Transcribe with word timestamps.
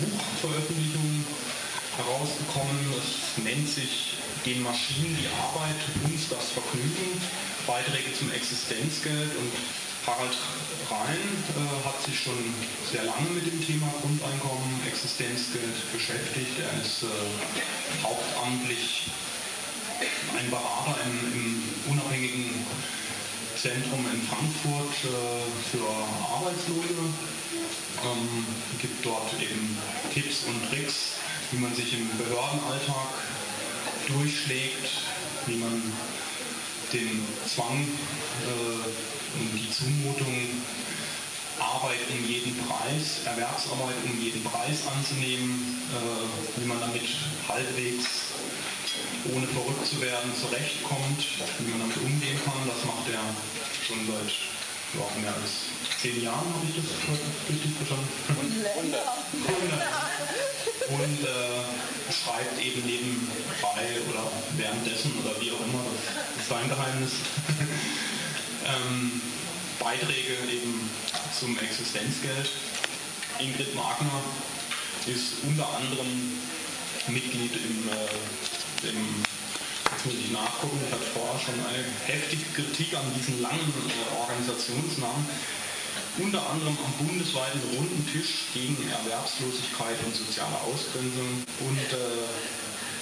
Buchveröffentlichung 0.00 1.24
herausgekommen. 1.96 2.80
Es 2.96 3.42
nennt 3.44 3.68
sich 3.68 4.16
Den 4.46 4.62
Maschinen 4.62 5.16
die 5.20 5.28
Arbeit, 5.36 5.76
uns 6.08 6.28
das 6.32 6.56
Vergnügen, 6.56 7.20
Beiträge 7.66 8.08
zum 8.16 8.32
Existenzgeld 8.32 9.36
und 9.36 9.52
Harald 10.06 10.32
Rhein 10.88 11.28
äh, 11.60 11.86
hat 11.86 12.00
sich 12.02 12.18
schon 12.18 12.40
sehr 12.90 13.04
lange 13.04 13.28
mit 13.36 13.44
dem 13.44 13.60
Thema 13.60 13.92
Grundeinkommen, 14.00 14.80
Existenzgeld 14.88 15.92
beschäftigt. 15.92 16.56
Er 16.56 16.72
ist 16.80 17.04
äh, 17.04 17.06
hauptamtlich 18.02 19.10
ein 20.38 20.48
Berater 20.48 20.96
im, 21.04 21.32
im 21.36 21.92
unabhängigen 21.92 22.64
Zentrum 23.60 24.00
in 24.08 24.22
Frankfurt 24.22 24.96
äh, 25.04 25.68
für 25.70 25.84
Arbeitslose. 26.32 26.96
Ähm, 28.00 28.46
gibt 28.80 29.04
dort 29.04 29.34
eben 29.34 29.76
Tipps 30.14 30.44
und 30.48 30.70
Tricks, 30.70 31.20
wie 31.50 31.58
man 31.58 31.74
sich 31.74 31.92
im 31.92 32.08
Behördenalltag 32.16 33.12
durchschlägt, 34.08 34.88
wie 35.44 35.56
man 35.56 35.82
den 36.94 37.22
Zwang 37.46 37.84
äh, 37.84 39.38
und 39.38 39.52
die 39.52 39.70
Zumutung, 39.70 40.64
Arbeit 41.60 42.00
um 42.08 42.26
jeden 42.26 42.56
Preis, 42.64 43.26
Erwerbsarbeit 43.26 43.96
um 44.06 44.18
jeden 44.18 44.42
Preis 44.42 44.88
anzunehmen, 44.88 45.82
äh, 45.92 46.60
wie 46.60 46.66
man 46.66 46.80
damit 46.80 47.04
halbwegs 47.46 48.29
ohne 49.28 49.46
verrückt 49.46 49.86
zu 49.86 50.00
werden 50.00 50.32
zurechtkommt, 50.32 51.20
wie 51.58 51.70
man 51.70 51.80
damit 51.80 51.96
umgehen 51.98 52.38
kann. 52.44 52.64
Das 52.64 52.84
macht 52.84 53.06
er 53.12 53.20
schon 53.84 54.00
seit 54.08 54.32
ja, 54.96 55.04
mehr 55.20 55.34
als 55.34 55.70
zehn 56.00 56.22
Jahren, 56.22 56.48
habe 56.48 56.66
ich 56.66 56.74
das 56.80 56.88
richtig 57.48 57.76
verstanden? 57.76 58.08
100. 58.28 59.00
100. 59.46 59.80
Und 60.90 61.20
äh, 61.22 61.62
schreibt 62.10 62.58
eben 62.58 62.82
nebenbei 62.86 63.86
oder 64.10 64.26
währenddessen 64.56 65.12
oder 65.22 65.38
wie 65.40 65.52
auch 65.52 65.60
immer, 65.60 65.84
das 65.86 66.42
ist 66.42 66.48
sein 66.48 66.68
Geheimnis, 66.68 67.12
ähm, 68.66 69.20
Beiträge 69.78 70.34
eben 70.50 70.90
zum 71.38 71.56
Existenzgeld. 71.58 72.50
Ingrid 73.38 73.74
Magner 73.74 74.20
ist 75.06 75.44
unter 75.46 75.68
anderem 75.76 76.38
Mitglied 77.08 77.54
im 77.54 77.88
äh, 77.88 78.59
im, 78.84 79.24
jetzt 79.92 80.06
muss 80.06 80.14
ich 80.14 80.30
nachgucken, 80.30 80.80
ich 80.86 80.92
hatte 80.92 81.08
vorher 81.12 81.38
schon 81.38 81.58
eine 81.60 81.84
heftige 82.06 82.44
Kritik 82.54 82.96
an 82.96 83.04
diesen 83.16 83.42
langen 83.42 83.60
äh, 83.60 84.20
Organisationsnamen, 84.20 85.26
unter 86.18 86.42
anderem 86.50 86.76
am 86.76 87.06
bundesweiten 87.06 87.60
Runden 87.76 88.02
Tisch 88.10 88.50
gegen 88.52 88.76
Erwerbslosigkeit 88.90 89.96
und 90.04 90.14
soziale 90.14 90.56
Ausgrenzung 90.66 91.44
und 91.60 91.86
äh, 91.92 92.28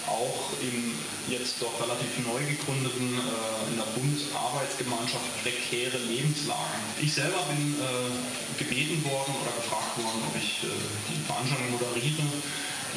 auch 0.09 0.53
im 0.61 0.95
jetzt 1.29 1.61
doch 1.61 1.77
relativ 1.81 2.09
neu 2.25 2.41
gegründeten 2.41 3.21
äh, 3.21 3.71
in 3.71 3.77
der 3.77 3.89
Bundesarbeitsgemeinschaft 3.93 5.29
prekäre 5.45 5.99
Lebenslagen. 6.09 6.81
Ich 7.01 7.13
selber 7.13 7.45
bin 7.53 7.77
äh, 7.77 8.57
gebeten 8.57 9.05
worden 9.05 9.37
oder 9.37 9.53
gefragt 9.53 9.93
worden, 10.01 10.25
ob 10.25 10.35
ich 10.37 10.65
äh, 10.65 10.73
die 11.13 11.21
Veranstaltung 11.29 11.71
moderiere 11.77 12.25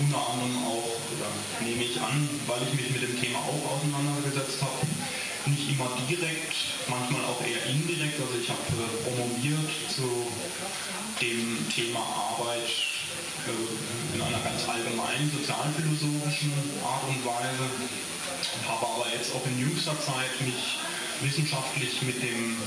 unter 0.01 0.17
anderem 0.17 0.57
auch, 0.65 0.89
nehme 1.61 1.83
ich 1.83 2.01
an, 2.01 2.27
weil 2.47 2.61
ich 2.65 2.73
mich 2.73 2.89
mit 2.89 3.03
dem 3.05 3.21
Thema 3.21 3.39
auch 3.45 3.77
auseinandergesetzt 3.77 4.57
habe, 4.61 4.81
nicht 5.45 5.69
immer 5.69 5.89
direkt, 6.09 6.57
manchmal 6.89 7.21
auch 7.25 7.41
eher 7.41 7.61
indirekt. 7.69 8.17
Also 8.17 8.33
ich 8.41 8.49
habe 8.49 8.65
äh, 8.77 8.89
promoviert 9.05 9.69
zu 9.89 10.05
dem 11.21 11.69
Thema 11.69 12.01
Arbeit 12.01 12.65
äh, 13.45 14.17
in 14.17 14.21
einer 14.21 14.41
ganz 14.41 14.65
allgemeinen 14.65 15.29
sozialphilosophischen 15.29 16.53
Art 16.81 17.05
und 17.05 17.21
Weise, 17.25 17.65
habe 18.69 18.85
aber 18.85 19.05
jetzt 19.13 19.33
auch 19.33 19.45
in 19.45 19.59
jüngster 19.59 19.97
Zeit 20.01 20.33
mich 20.41 20.77
wissenschaftlich 21.21 22.01
mit 22.01 22.21
den 22.21 22.57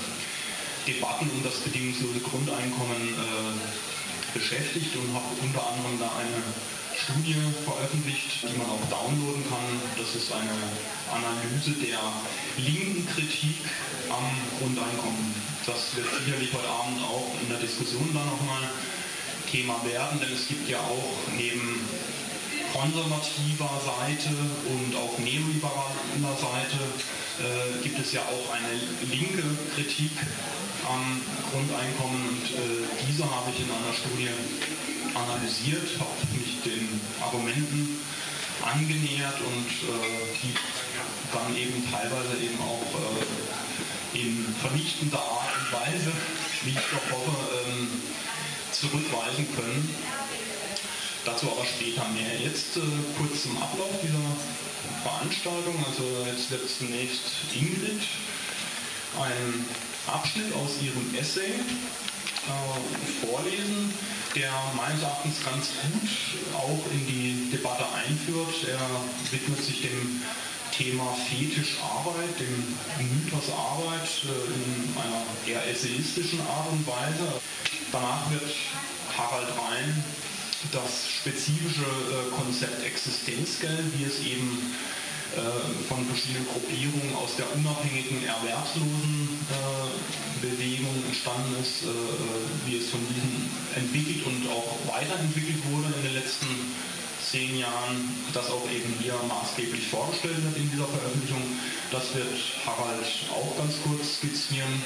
Debatten 0.86 1.30
um 1.30 1.42
das 1.42 1.58
bedingungslose 1.66 2.20
Grundeinkommen 2.20 3.02
äh, 3.10 4.34
beschäftigt 4.34 4.94
und 4.96 5.14
habe 5.14 5.30
unter 5.42 5.62
anderem 5.66 5.98
da 5.98 6.10
eine 6.18 6.42
Studie 6.96 7.36
veröffentlicht, 7.64 8.42
die 8.42 8.56
man 8.58 8.70
auch 8.70 8.84
downloaden 8.88 9.42
kann. 9.50 9.66
Das 9.98 10.14
ist 10.14 10.30
eine 10.32 10.54
Analyse 11.10 11.74
der 11.82 11.98
linken 12.58 13.06
Kritik 13.10 13.58
am 14.10 14.24
Grundeinkommen. 14.58 15.34
Das 15.66 15.96
wird 15.96 16.06
sicherlich 16.24 16.52
heute 16.52 16.68
Abend 16.68 17.02
auch 17.02 17.34
in 17.42 17.48
der 17.48 17.58
Diskussion 17.58 18.08
dann 18.14 18.26
nochmal 18.26 18.70
Thema 19.50 19.78
werden, 19.84 20.20
denn 20.20 20.32
es 20.32 20.48
gibt 20.48 20.68
ja 20.68 20.78
auch 20.78 21.14
neben 21.36 21.86
konservativer 22.74 23.70
Seite 23.86 24.34
und 24.66 24.90
auch 24.96 25.14
neoliberaler 25.18 26.34
Seite 26.34 26.82
äh, 27.38 27.82
gibt 27.82 27.98
es 28.00 28.12
ja 28.12 28.22
auch 28.22 28.50
eine 28.50 28.74
linke 29.06 29.46
Kritik 29.74 30.10
am 30.90 31.22
Grundeinkommen 31.50 32.18
und 32.28 32.44
äh, 32.50 32.82
diese 33.06 33.24
habe 33.24 33.50
ich 33.54 33.62
in 33.62 33.70
einer 33.70 33.94
Studie 33.94 34.28
analysiert, 35.14 35.88
habe 35.98 36.38
mich 36.38 36.62
den 36.64 37.00
Argumenten 37.20 38.00
angenähert 38.62 39.40
und 39.40 39.70
äh, 39.88 40.24
die 40.42 40.54
dann 41.32 41.56
eben 41.56 41.82
teilweise 41.90 42.34
eben 42.42 42.58
auch 42.60 42.86
äh, 42.94 44.18
in 44.18 44.54
vernichtender 44.60 45.18
Art 45.18 45.50
und 45.58 45.72
Weise, 45.72 46.12
wie 46.64 46.70
ich 46.70 46.86
doch 46.90 47.16
hoffe, 47.16 47.36
ähm, 47.66 47.88
zurückweisen 48.72 49.46
können. 49.54 49.94
Dazu 51.24 51.50
aber 51.50 51.64
später 51.64 52.06
mehr. 52.08 52.38
Jetzt 52.40 52.76
äh, 52.76 52.80
kurz 53.18 53.42
zum 53.42 53.56
Ablauf 53.60 53.90
dieser 54.02 54.36
Veranstaltung. 55.02 55.84
Also 55.88 56.04
jetzt 56.26 56.50
wird 56.50 56.68
zunächst 56.68 57.22
Ingrid 57.54 58.02
einen 59.20 59.66
Abschnitt 60.06 60.52
aus 60.54 60.82
ihrem 60.82 61.14
Essay 61.14 61.54
äh, 61.54 63.26
vorlesen 63.26 63.92
der 64.34 64.52
meines 64.76 65.02
Erachtens 65.02 65.44
ganz 65.44 65.68
gut 65.82 66.10
auch 66.56 66.90
in 66.92 67.06
die 67.06 67.50
Debatte 67.50 67.84
einführt. 67.94 68.68
Er 68.68 68.80
widmet 69.30 69.62
sich 69.62 69.82
dem 69.82 70.22
Thema 70.72 71.16
Fetisch 71.28 71.76
Arbeit, 71.80 72.34
dem 72.40 72.76
Mythos 72.98 73.50
Arbeit 73.50 74.08
äh, 74.24 74.54
in 74.54 74.96
einer 74.98 75.22
eher 75.46 75.70
essayistischen 75.70 76.40
Art 76.40 76.72
und 76.72 76.84
Weise. 76.86 77.40
Danach 77.92 78.28
wird 78.30 78.50
Harald 79.16 79.48
Rhein 79.48 80.04
das 80.72 81.08
spezifische 81.08 81.84
äh, 81.84 82.34
Konzept 82.34 82.84
Existenzgeld, 82.84 83.84
wie 83.96 84.04
es 84.04 84.18
eben 84.20 84.74
von 85.88 86.06
verschiedenen 86.06 86.46
Gruppierungen 86.46 87.16
aus 87.16 87.34
der 87.36 87.52
unabhängigen 87.54 88.24
Erwerbslosenbewegung 88.24 90.94
äh, 90.94 91.06
entstanden 91.10 91.56
ist, 91.60 91.82
äh, 91.82 91.88
wie 92.66 92.78
es 92.78 92.90
von 92.90 93.00
diesen 93.08 93.50
entwickelt 93.74 94.24
und 94.26 94.48
auch 94.50 94.78
weiterentwickelt 94.86 95.58
wurde 95.70 95.92
in 95.98 96.04
den 96.06 96.14
letzten 96.14 96.46
zehn 97.18 97.58
Jahren, 97.58 98.14
das 98.32 98.48
auch 98.50 98.70
eben 98.70 98.94
hier 99.02 99.18
maßgeblich 99.26 99.88
vorgestellt 99.88 100.44
wird 100.44 100.56
in 100.56 100.70
dieser 100.70 100.86
Veröffentlichung. 100.86 101.42
Das 101.90 102.14
wird 102.14 102.32
Harald 102.66 103.04
auch 103.32 103.56
ganz 103.58 103.74
kurz 103.82 104.18
skizzieren, 104.18 104.80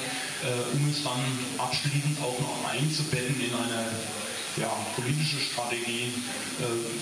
um 0.73 0.89
es 0.89 1.03
dann 1.03 1.21
abschließend 1.59 2.19
auch 2.23 2.41
noch 2.41 2.65
einzubetten 2.71 3.39
in 3.41 3.53
eine 3.53 3.91
ja, 4.57 4.71
politische 4.95 5.41
Strategie, 5.41 6.13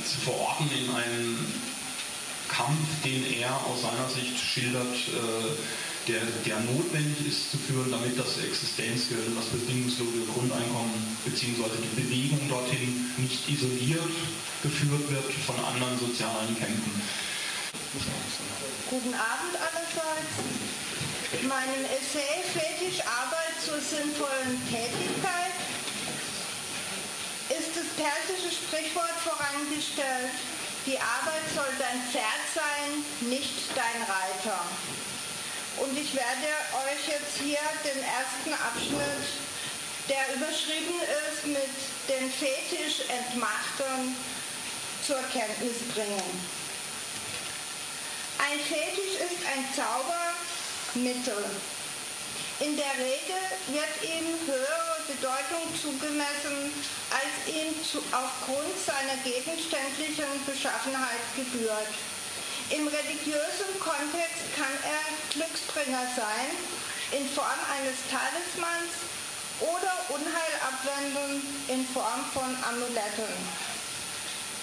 zu 0.08 0.18
verorten 0.24 0.70
in 0.72 0.90
einen 0.90 1.75
Kampf, 2.56 2.88
den 3.04 3.20
er 3.36 3.52
aus 3.68 3.82
seiner 3.82 4.08
Sicht 4.08 4.40
schildert, 4.40 4.96
äh, 5.12 5.52
der, 6.08 6.22
der, 6.46 6.60
notwendig 6.60 7.26
ist 7.26 7.50
zu 7.50 7.58
führen, 7.58 7.90
damit 7.90 8.16
das 8.16 8.38
Existenzgeld 8.38 9.36
das 9.36 9.46
bedingungslose 9.46 10.24
Grundeinkommen 10.32 10.94
bzw. 11.26 11.66
die 11.82 12.00
Bewegung 12.00 12.48
dorthin 12.48 13.10
nicht 13.18 13.42
isoliert 13.50 14.14
geführt 14.62 15.10
wird 15.10 15.32
von 15.44 15.56
anderen 15.66 15.98
sozialen 15.98 16.56
Kämpfen. 16.56 17.02
Guten 18.88 19.14
Abend 19.14 19.54
allerseits. 19.58 20.34
Meinem 21.42 21.84
Essay 21.90 22.40
Fetisch 22.54 23.00
Arbeit 23.02 23.58
zur 23.60 23.80
sinnvollen 23.82 24.56
Tätigkeit 24.70 25.58
ist 27.50 27.74
das 27.74 27.88
persische 27.98 28.54
Sprichwort 28.54 29.18
vorangestellt, 29.22 30.32
die 30.86 30.98
Arbeit 30.98 31.42
soll 31.54 31.72
dein 31.78 32.00
Pferd 32.10 32.46
sein, 32.54 33.28
nicht 33.28 33.74
dein 33.74 34.02
Reiter. 34.06 34.60
Und 35.78 35.98
ich 35.98 36.14
werde 36.14 36.48
euch 36.86 37.02
jetzt 37.10 37.42
hier 37.42 37.58
den 37.84 38.00
ersten 38.00 38.54
Abschnitt, 38.54 39.26
der 40.08 40.36
überschrieben 40.36 40.94
ist 41.26 41.46
mit 41.46 41.74
den 42.08 42.30
Fetisch-Entmachtern, 42.30 44.16
zur 45.04 45.22
Kenntnis 45.32 45.82
bringen. 45.94 46.56
Ein 48.38 48.58
Fetisch 48.60 49.20
ist 49.20 49.42
ein 49.54 49.64
Zaubermittel. 49.74 51.44
In 52.60 52.76
der 52.76 52.92
Regel 52.94 53.42
wird 53.68 54.02
ihm 54.02 54.26
höhere 54.46 54.95
Bedeutung 55.06 55.64
zugemessen, 55.78 56.74
als 57.10 57.34
ihm 57.46 57.70
zu, 57.82 58.02
aufgrund 58.10 58.74
seiner 58.74 59.16
gegenständlichen 59.22 60.30
Beschaffenheit 60.44 61.22
gebührt. 61.34 61.94
Im 62.70 62.86
religiösen 62.88 63.70
Kontext 63.78 64.42
kann 64.58 64.74
er 64.82 65.06
Glücksbringer 65.30 66.06
sein, 66.18 66.50
in 67.14 67.28
Form 67.30 67.60
eines 67.70 68.02
Talismans 68.10 68.90
oder 69.62 69.94
Unheilabwendung 70.10 71.40
in 71.68 71.86
Form 71.94 72.22
von 72.34 72.50
Amuletten. 72.66 73.32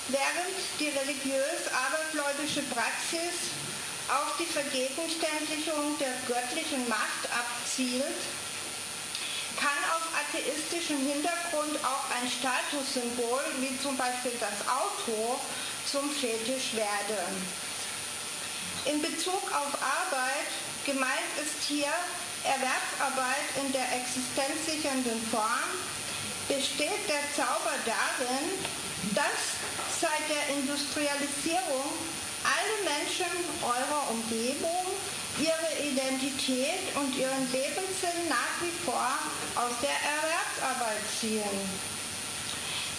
Während 0.10 0.60
die 0.80 0.92
religiös-abergläubische 0.92 2.62
Praxis 2.76 3.56
auf 4.12 4.36
die 4.38 4.52
Vergegenständlichung 4.52 5.98
der 5.98 6.12
göttlichen 6.28 6.88
Macht 6.90 7.24
abzielt, 7.32 8.20
kann 9.64 9.80
auf 9.96 10.04
atheistischem 10.12 11.00
Hintergrund 11.08 11.80
auch 11.88 12.04
ein 12.20 12.28
Statussymbol 12.28 13.40
wie 13.64 13.72
zum 13.80 13.96
Beispiel 13.96 14.36
das 14.36 14.60
Auto 14.68 15.40
zum 15.88 16.12
Fetisch 16.12 16.76
werden. 16.76 17.32
In 18.84 19.02
Bezug 19.02 19.40
auf 19.56 19.72
Arbeit 19.80 20.52
gemeint 20.84 21.32
ist 21.40 21.64
hier 21.64 21.96
Erwerbsarbeit 22.44 23.48
in 23.64 23.72
der 23.72 23.88
existenzsichernden 23.96 25.16
Form, 25.32 25.72
besteht 26.52 27.08
der 27.08 27.24
Zauber 27.32 27.80
darin, 27.88 28.44
dass 29.16 29.56
seit 30.04 30.28
der 30.28 30.60
Industrialisierung 30.60 31.88
alle 32.44 32.76
Menschen 32.84 33.32
eurer 33.64 34.12
Umgebung 34.12 34.92
ihre 35.40 35.88
Identität 35.88 36.94
und 36.96 37.16
ihren 37.18 37.52
Lebenssinn 37.52 38.30
nach 38.30 38.56
wie 38.62 38.74
vor 38.86 39.18
aus 39.56 39.74
der 39.82 39.90
Erwerbsarbeit 39.90 41.02
ziehen. 41.20 41.94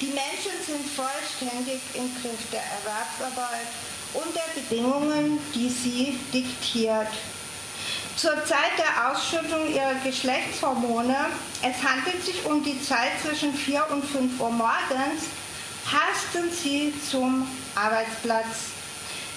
Die 0.01 0.07
Menschen 0.07 0.59
sind 0.67 0.87
vollständig 0.91 1.81
im 1.95 2.11
Griff 2.21 2.51
der 2.51 2.63
Erwerbsarbeit 2.63 3.69
und 4.15 4.35
der 4.35 4.61
Bedingungen, 4.61 5.39
die 5.55 5.69
sie 5.69 6.19
diktiert. 6.33 7.09
Zur 8.17 8.45
Zeit 8.45 8.79
der 8.79 9.11
Ausschüttung 9.11 9.73
ihrer 9.73 9.95
Geschlechtshormone, 10.05 11.17
es 11.63 11.83
handelt 11.83 12.25
sich 12.25 12.45
um 12.45 12.63
die 12.63 12.81
Zeit 12.83 13.13
zwischen 13.23 13.53
4 13.53 13.91
und 13.91 14.05
5 14.05 14.41
Uhr 14.41 14.51
morgens, 14.51 15.25
hasten 15.87 16.51
sie 16.51 16.93
zum 17.11 17.47
Arbeitsplatz 17.75 18.74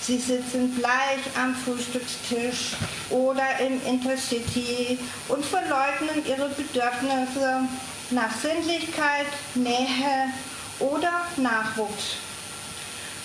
Sie 0.07 0.19
sitzen 0.19 0.73
bleich 0.75 1.19
am 1.35 1.53
Frühstückstisch 1.53 2.77
oder 3.09 3.59
im 3.59 3.85
Intercity 3.85 4.97
und 5.27 5.43
verleugnen 5.43 6.25
ihre 6.25 6.47
Bedürfnisse 6.47 7.67
nach 8.11 8.31
Sinnlichkeit, 8.41 9.25
Nähe 9.55 10.31
oder 10.79 11.11
Nachwuchs. 11.35 12.15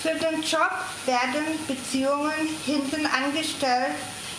Für 0.03 0.17
den 0.17 0.43
Job 0.43 0.73
werden 1.07 1.45
Beziehungen 1.69 2.49
hinten 2.67 3.07
angestellt, 3.07 3.95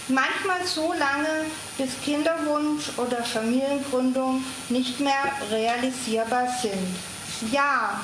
manchmal 0.10 0.66
so 0.66 0.92
lange, 0.92 1.46
bis 1.78 1.92
Kinderwunsch 2.04 2.90
oder 2.98 3.24
Familiengründung 3.24 4.44
nicht 4.68 5.00
mehr 5.00 5.32
realisierbar 5.50 6.50
sind. 6.62 7.54
Ja, 7.54 8.02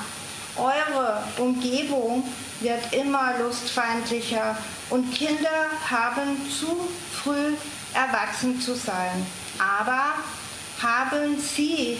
eure 0.60 1.22
Umgebung 1.38 2.24
wird 2.60 2.92
immer 2.92 3.38
lustfeindlicher 3.38 4.56
und 4.90 5.12
Kinder 5.14 5.70
haben 5.88 6.36
zu 6.50 6.88
früh 7.22 7.54
erwachsen 7.94 8.60
zu 8.60 8.74
sein. 8.74 9.26
Aber 9.58 10.14
haben 10.82 11.38
Sie 11.38 11.98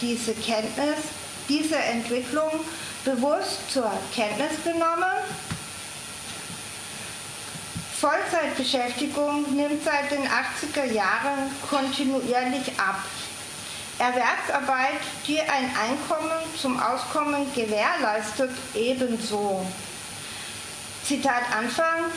diese 0.00 0.34
Kenntnis, 0.34 0.96
diese 1.48 1.76
Entwicklung 1.76 2.50
bewusst 3.04 3.70
zur 3.72 3.90
Kenntnis 4.14 4.62
genommen? 4.64 5.04
Vollzeitbeschäftigung 8.00 9.54
nimmt 9.54 9.84
seit 9.84 10.10
den 10.10 10.24
80er 10.24 10.92
Jahren 10.92 11.50
kontinuierlich 11.70 12.72
ab. 12.76 12.98
Erwerbsarbeit, 13.98 15.00
die 15.26 15.40
ein 15.40 15.70
Einkommen 15.76 16.38
zum 16.56 16.80
Auskommen 16.80 17.46
gewährleistet, 17.54 18.50
ebenso. 18.74 19.64
Zitat 21.04 21.42
Anfang. 21.56 22.10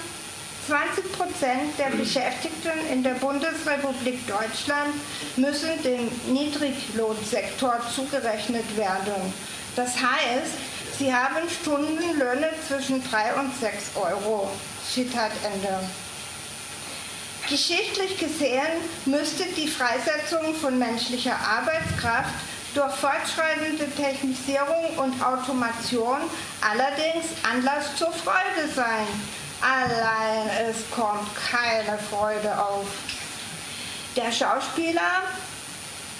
20 0.67 1.11
Prozent 1.11 1.77
der 1.77 1.95
Beschäftigten 1.95 2.71
in 2.91 3.03
der 3.03 3.13
Bundesrepublik 3.13 4.25
Deutschland 4.25 4.95
müssen 5.35 5.69
dem 5.83 6.09
Niedriglohnsektor 6.33 7.79
zugerechnet 7.93 8.75
werden. 8.75 9.33
Das 9.75 9.91
heißt, 9.95 10.97
sie 10.97 11.13
haben 11.13 11.47
Stundenlöhne 11.61 12.49
zwischen 12.67 13.03
3 13.11 13.35
und 13.35 13.55
6 13.59 13.91
Euro. 13.95 14.49
Zitat 14.91 15.31
Ende. 15.43 15.79
Geschichtlich 17.49 18.17
gesehen 18.17 18.81
müsste 19.05 19.43
die 19.55 19.67
Freisetzung 19.67 20.55
von 20.55 20.79
menschlicher 20.79 21.35
Arbeitskraft 21.35 22.33
durch 22.73 22.93
fortschreitende 22.95 23.87
Technisierung 23.91 24.97
und 24.97 25.23
Automation 25.23 26.17
allerdings 26.61 27.27
Anlass 27.43 27.95
zur 27.97 28.11
Freude 28.11 28.67
sein. 28.73 29.05
Allein 29.61 30.49
es 30.67 30.89
kommt 30.89 31.29
keine 31.35 31.99
Freude 32.09 32.57
auf. 32.59 32.87
Der 34.15 34.31
Schauspieler 34.31 35.21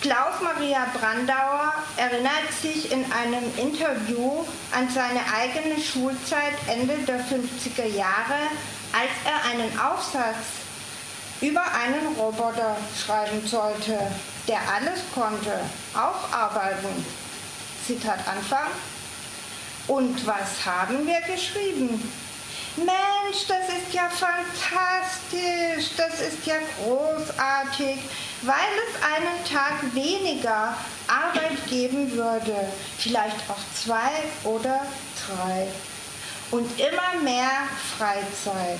Klaus 0.02 0.40
Maria 0.42 0.86
Brandauer 0.94 1.74
erinnert 1.98 2.54
sich 2.62 2.92
in 2.92 3.04
einem 3.12 3.44
Interview 3.58 4.46
an 4.72 4.88
seine 4.90 5.22
eigene 5.34 5.82
Schulzeit 5.82 6.54
Ende 6.68 6.96
der 7.08 7.20
50er 7.22 7.88
Jahre, 7.88 8.38
als 8.94 9.10
er 9.26 9.50
einen 9.52 9.80
Aufsatz 9.80 10.65
über 11.46 11.64
einen 11.74 12.16
Roboter 12.18 12.76
schreiben 13.06 13.46
sollte, 13.46 14.00
der 14.48 14.60
alles 14.74 15.02
konnte, 15.14 15.60
auch 15.94 16.32
arbeiten. 16.34 17.06
Zitat 17.86 18.20
Anfang. 18.28 18.68
Und 19.88 20.26
was 20.26 20.66
haben 20.66 21.06
wir 21.06 21.22
geschrieben? 21.22 22.12
Mensch, 22.78 23.46
das 23.48 23.70
ist 23.70 23.94
ja 23.94 24.10
fantastisch, 24.10 25.92
das 25.96 26.20
ist 26.20 26.46
ja 26.46 26.56
großartig, 26.84 28.00
weil 28.42 28.56
es 28.90 29.04
einen 29.04 29.46
Tag 29.50 29.94
weniger 29.94 30.76
Arbeit 31.08 31.70
geben 31.70 32.12
würde, 32.12 32.56
vielleicht 32.98 33.38
auch 33.50 33.62
zwei 33.82 34.12
oder 34.44 34.82
drei 35.26 35.68
und 36.52 36.68
immer 36.80 37.24
mehr 37.24 37.50
Freizeit 37.98 38.80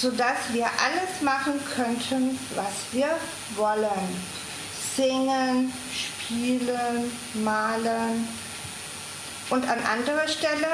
sodass 0.00 0.52
wir 0.52 0.64
alles 0.64 1.20
machen 1.20 1.60
könnten, 1.74 2.38
was 2.54 2.92
wir 2.92 3.16
wollen. 3.56 4.32
Singen, 4.96 5.72
spielen, 5.92 7.12
malen. 7.34 8.28
Und 9.50 9.68
an 9.68 9.78
anderer 9.84 10.28
Stelle, 10.28 10.68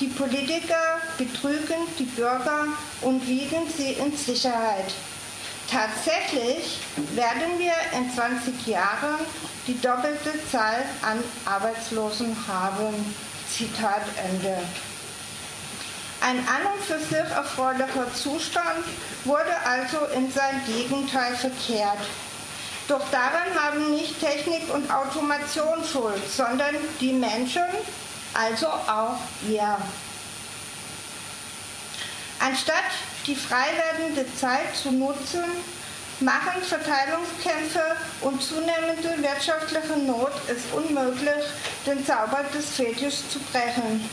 die 0.00 0.08
Politiker 0.08 1.00
betrügen 1.18 1.86
die 1.98 2.04
Bürger 2.04 2.66
und 3.00 3.26
wiegen 3.26 3.62
sie 3.76 3.92
in 3.92 4.16
Sicherheit. 4.16 4.92
Tatsächlich 5.70 6.78
werden 7.14 7.58
wir 7.58 7.72
in 7.98 8.12
20 8.12 8.66
Jahren 8.66 9.18
die 9.66 9.80
doppelte 9.80 10.32
Zahl 10.50 10.84
an 11.02 11.18
Arbeitslosen 11.44 12.36
haben. 12.46 13.14
Zitat 13.50 14.02
Ende. 14.30 14.58
Ein 16.20 16.38
an 16.38 16.72
und 16.72 16.82
für 16.82 16.98
sich 16.98 17.30
erfreulicher 17.30 18.12
Zustand 18.14 18.84
wurde 19.24 19.54
also 19.64 19.98
in 20.14 20.30
sein 20.32 20.60
Gegenteil 20.66 21.34
verkehrt. 21.36 21.98
Doch 22.88 23.02
daran 23.10 23.54
haben 23.54 23.90
nicht 23.90 24.20
Technik 24.20 24.72
und 24.72 24.90
Automation 24.90 25.84
Schuld, 25.84 26.22
sondern 26.30 26.76
die 27.00 27.12
Menschen, 27.12 27.64
also 28.32 28.68
auch 28.68 29.18
wir. 29.42 29.76
Anstatt 32.38 32.84
die 33.26 33.34
frei 33.34 33.66
werdende 33.76 34.26
Zeit 34.36 34.76
zu 34.80 34.92
nutzen, 34.92 35.44
machen 36.20 36.62
Verteilungskämpfe 36.62 37.96
und 38.20 38.42
zunehmende 38.42 39.22
wirtschaftliche 39.22 39.98
Not 39.98 40.32
es 40.48 40.62
unmöglich, 40.72 41.44
den 41.86 42.04
Zauber 42.06 42.44
des 42.54 42.70
Fetischs 42.70 43.28
zu 43.30 43.38
brechen. 43.52 44.08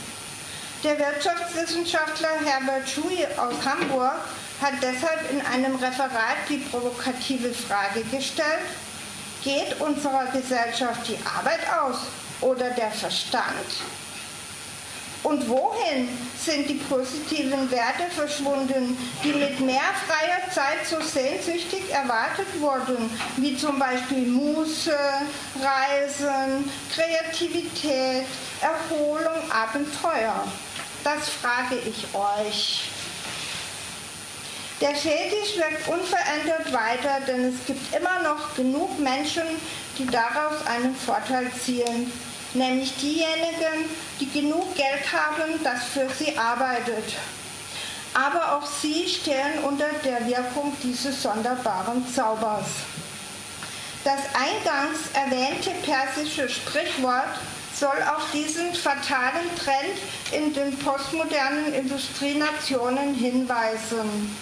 Der 0.84 0.98
Wirtschaftswissenschaftler 0.98 2.28
Herbert 2.44 2.86
Schui 2.86 3.26
aus 3.38 3.54
Hamburg 3.64 4.16
hat 4.60 4.74
deshalb 4.82 5.30
in 5.30 5.40
einem 5.40 5.76
Referat 5.76 6.36
die 6.50 6.58
provokative 6.58 7.54
Frage 7.54 8.02
gestellt, 8.10 8.60
geht 9.42 9.80
unserer 9.80 10.26
Gesellschaft 10.26 11.08
die 11.08 11.16
Arbeit 11.24 11.60
aus 11.72 12.00
oder 12.42 12.68
der 12.68 12.90
Verstand? 12.90 13.48
Und 15.22 15.48
wohin 15.48 16.06
sind 16.38 16.68
die 16.68 16.74
positiven 16.74 17.70
Werte 17.70 18.10
verschwunden, 18.14 18.98
die 19.24 19.32
mit 19.32 19.58
mehr 19.60 19.80
freier 20.06 20.50
Zeit 20.50 20.86
so 20.86 21.00
sehnsüchtig 21.00 21.90
erwartet 21.90 22.60
wurden, 22.60 23.08
wie 23.38 23.56
zum 23.56 23.78
Beispiel 23.78 24.26
Muße, 24.26 24.94
Reisen, 25.62 26.70
Kreativität, 26.94 28.26
Erholung, 28.60 29.50
Abenteuer? 29.50 30.44
Das 31.04 31.28
frage 31.28 31.76
ich 31.76 32.06
euch. 32.14 32.88
Der 34.80 34.94
Fetisch 34.94 35.56
wirkt 35.56 35.86
unverändert 35.86 36.72
weiter, 36.72 37.20
denn 37.26 37.54
es 37.54 37.66
gibt 37.66 37.94
immer 37.94 38.22
noch 38.22 38.54
genug 38.56 38.98
Menschen, 38.98 39.44
die 39.98 40.06
daraus 40.06 40.66
einen 40.66 40.96
Vorteil 40.96 41.50
ziehen 41.64 42.10
nämlich 42.54 42.96
diejenigen, 42.96 43.90
die 44.20 44.30
genug 44.30 44.74
Geld 44.74 45.12
haben, 45.12 45.62
das 45.62 45.84
für 45.84 46.08
sie 46.18 46.36
arbeitet. 46.36 47.04
Aber 48.14 48.56
auch 48.56 48.66
sie 48.66 49.08
stehen 49.08 49.64
unter 49.64 49.88
der 50.04 50.26
Wirkung 50.26 50.72
dieses 50.82 51.22
sonderbaren 51.22 52.06
Zaubers. 52.14 52.66
Das 54.04 54.20
eingangs 54.34 54.98
erwähnte 55.14 55.70
persische 55.82 56.48
Sprichwort 56.48 57.38
soll 57.78 57.96
auf 58.16 58.30
diesen 58.32 58.74
fatalen 58.74 59.50
Trend 59.58 59.98
in 60.32 60.52
den 60.54 60.76
postmodernen 60.78 61.74
Industrienationen 61.74 63.14
hinweisen. 63.14 64.36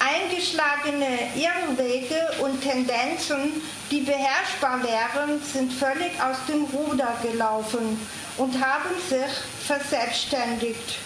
Eingeschlagene 0.00 1.18
Irrwege 1.34 2.30
und 2.40 2.60
Tendenzen, 2.60 3.60
die 3.90 4.00
beherrschbar 4.00 4.80
wären, 4.82 5.42
sind 5.42 5.72
völlig 5.72 6.12
aus 6.22 6.36
dem 6.48 6.64
Ruder 6.64 7.16
gelaufen 7.22 8.00
und 8.36 8.64
haben 8.64 8.94
sich 9.08 9.66
verselbstständigt. 9.66 10.98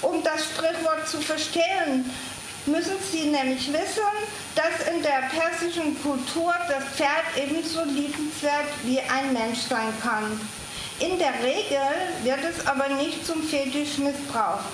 Um 0.00 0.22
das 0.22 0.44
Sprichwort 0.44 1.06
zu 1.06 1.20
verstehen, 1.20 2.10
müssen 2.66 2.96
Sie 3.10 3.26
nämlich 3.26 3.72
wissen, 3.72 4.02
dass 4.54 4.88
in 4.92 5.02
der 5.02 5.28
persischen 5.30 6.00
Kultur 6.02 6.54
das 6.68 6.84
Pferd 6.96 7.24
ebenso 7.36 7.84
liebenswert 7.84 8.66
wie 8.84 9.00
ein 9.00 9.32
Mensch 9.32 9.60
sein 9.68 9.92
kann. 10.02 10.40
In 11.00 11.18
der 11.18 11.34
Regel 11.42 11.88
wird 12.22 12.40
es 12.44 12.66
aber 12.66 12.88
nicht 12.88 13.26
zum 13.26 13.42
Fetisch 13.42 13.98
missbraucht, 13.98 14.64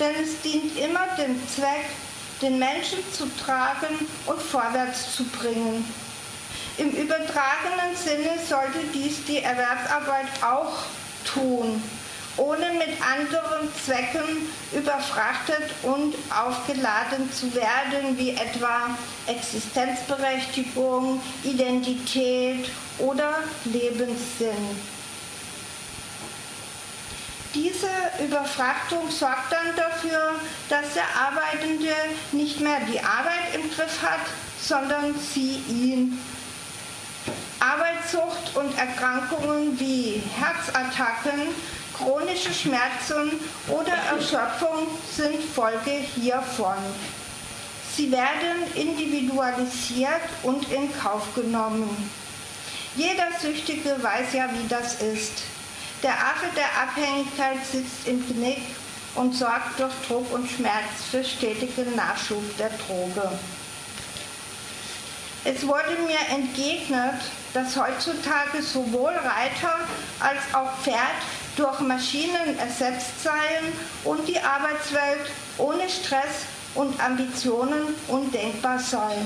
denn 0.00 0.14
es 0.22 0.40
dient 0.40 0.76
immer 0.78 1.06
dem 1.18 1.40
Zweck, 1.48 1.86
den 2.42 2.58
Menschen 2.58 2.98
zu 3.12 3.26
tragen 3.36 4.06
und 4.26 4.42
vorwärts 4.42 5.14
zu 5.14 5.24
bringen. 5.24 5.84
Im 6.78 6.90
übertragenen 6.90 7.96
Sinne 7.96 8.32
sollte 8.46 8.80
dies 8.92 9.24
die 9.26 9.38
Erwerbsarbeit 9.38 10.26
auch 10.42 10.72
tun, 11.24 11.82
ohne 12.36 12.72
mit 12.72 13.00
anderen 13.00 13.68
Zwecken 13.84 14.50
überfrachtet 14.72 15.70
und 15.82 16.14
aufgeladen 16.30 17.32
zu 17.32 17.54
werden, 17.54 18.18
wie 18.18 18.30
etwa 18.30 18.90
Existenzberechtigung, 19.26 21.20
Identität 21.44 22.70
oder 22.98 23.38
Lebenssinn. 23.64 24.76
Diese 27.54 27.88
Überfrachtung 28.22 29.10
sorgt 29.10 29.50
dann 29.50 29.74
dafür, 29.74 30.34
dass 30.68 30.92
der 30.92 31.04
Arbeitende 31.18 31.94
nicht 32.32 32.60
mehr 32.60 32.80
die 32.80 33.00
Arbeit 33.00 33.54
im 33.54 33.70
Griff 33.70 34.02
hat, 34.02 34.20
sondern 34.60 35.14
sie 35.32 35.62
ihn. 35.68 36.20
Arbeitssucht 37.58 38.56
und 38.56 38.76
Erkrankungen 38.78 39.80
wie 39.80 40.22
Herzattacken, 40.38 41.48
chronische 41.96 42.52
Schmerzen 42.52 43.40
oder 43.68 43.92
Erschöpfung 43.92 44.86
sind 45.14 45.42
Folge 45.54 46.02
hiervon. 46.14 46.76
Sie 47.96 48.12
werden 48.12 48.72
individualisiert 48.74 50.20
und 50.42 50.70
in 50.70 50.92
Kauf 50.98 51.34
genommen. 51.34 52.10
Jeder 52.94 53.28
Süchtige 53.40 53.96
weiß 54.02 54.34
ja, 54.34 54.48
wie 54.52 54.68
das 54.68 55.00
ist. 55.02 55.42
Der 56.02 56.12
Affe 56.12 56.46
der 56.54 56.82
Abhängigkeit 56.82 57.64
sitzt 57.64 58.06
im 58.06 58.24
Knick 58.26 58.62
und 59.14 59.34
sorgt 59.34 59.80
durch 59.80 59.94
Druck 60.06 60.30
und 60.32 60.48
Schmerz 60.50 61.04
für 61.10 61.24
stetigen 61.24 61.96
Nachschub 61.96 62.42
der 62.58 62.70
Droge. 62.86 63.32
Es 65.44 65.66
wurde 65.66 65.96
mir 66.06 66.36
entgegnet, 66.36 67.22
dass 67.54 67.76
heutzutage 67.76 68.62
sowohl 68.62 69.12
Reiter 69.12 69.78
als 70.20 70.42
auch 70.52 70.76
Pferd 70.82 71.22
durch 71.56 71.80
Maschinen 71.80 72.58
ersetzt 72.58 73.22
seien 73.22 73.72
und 74.04 74.28
die 74.28 74.38
Arbeitswelt 74.38 75.30
ohne 75.58 75.88
Stress 75.88 76.44
und 76.74 77.02
Ambitionen 77.02 77.94
undenkbar 78.08 78.78
sei. 78.78 79.16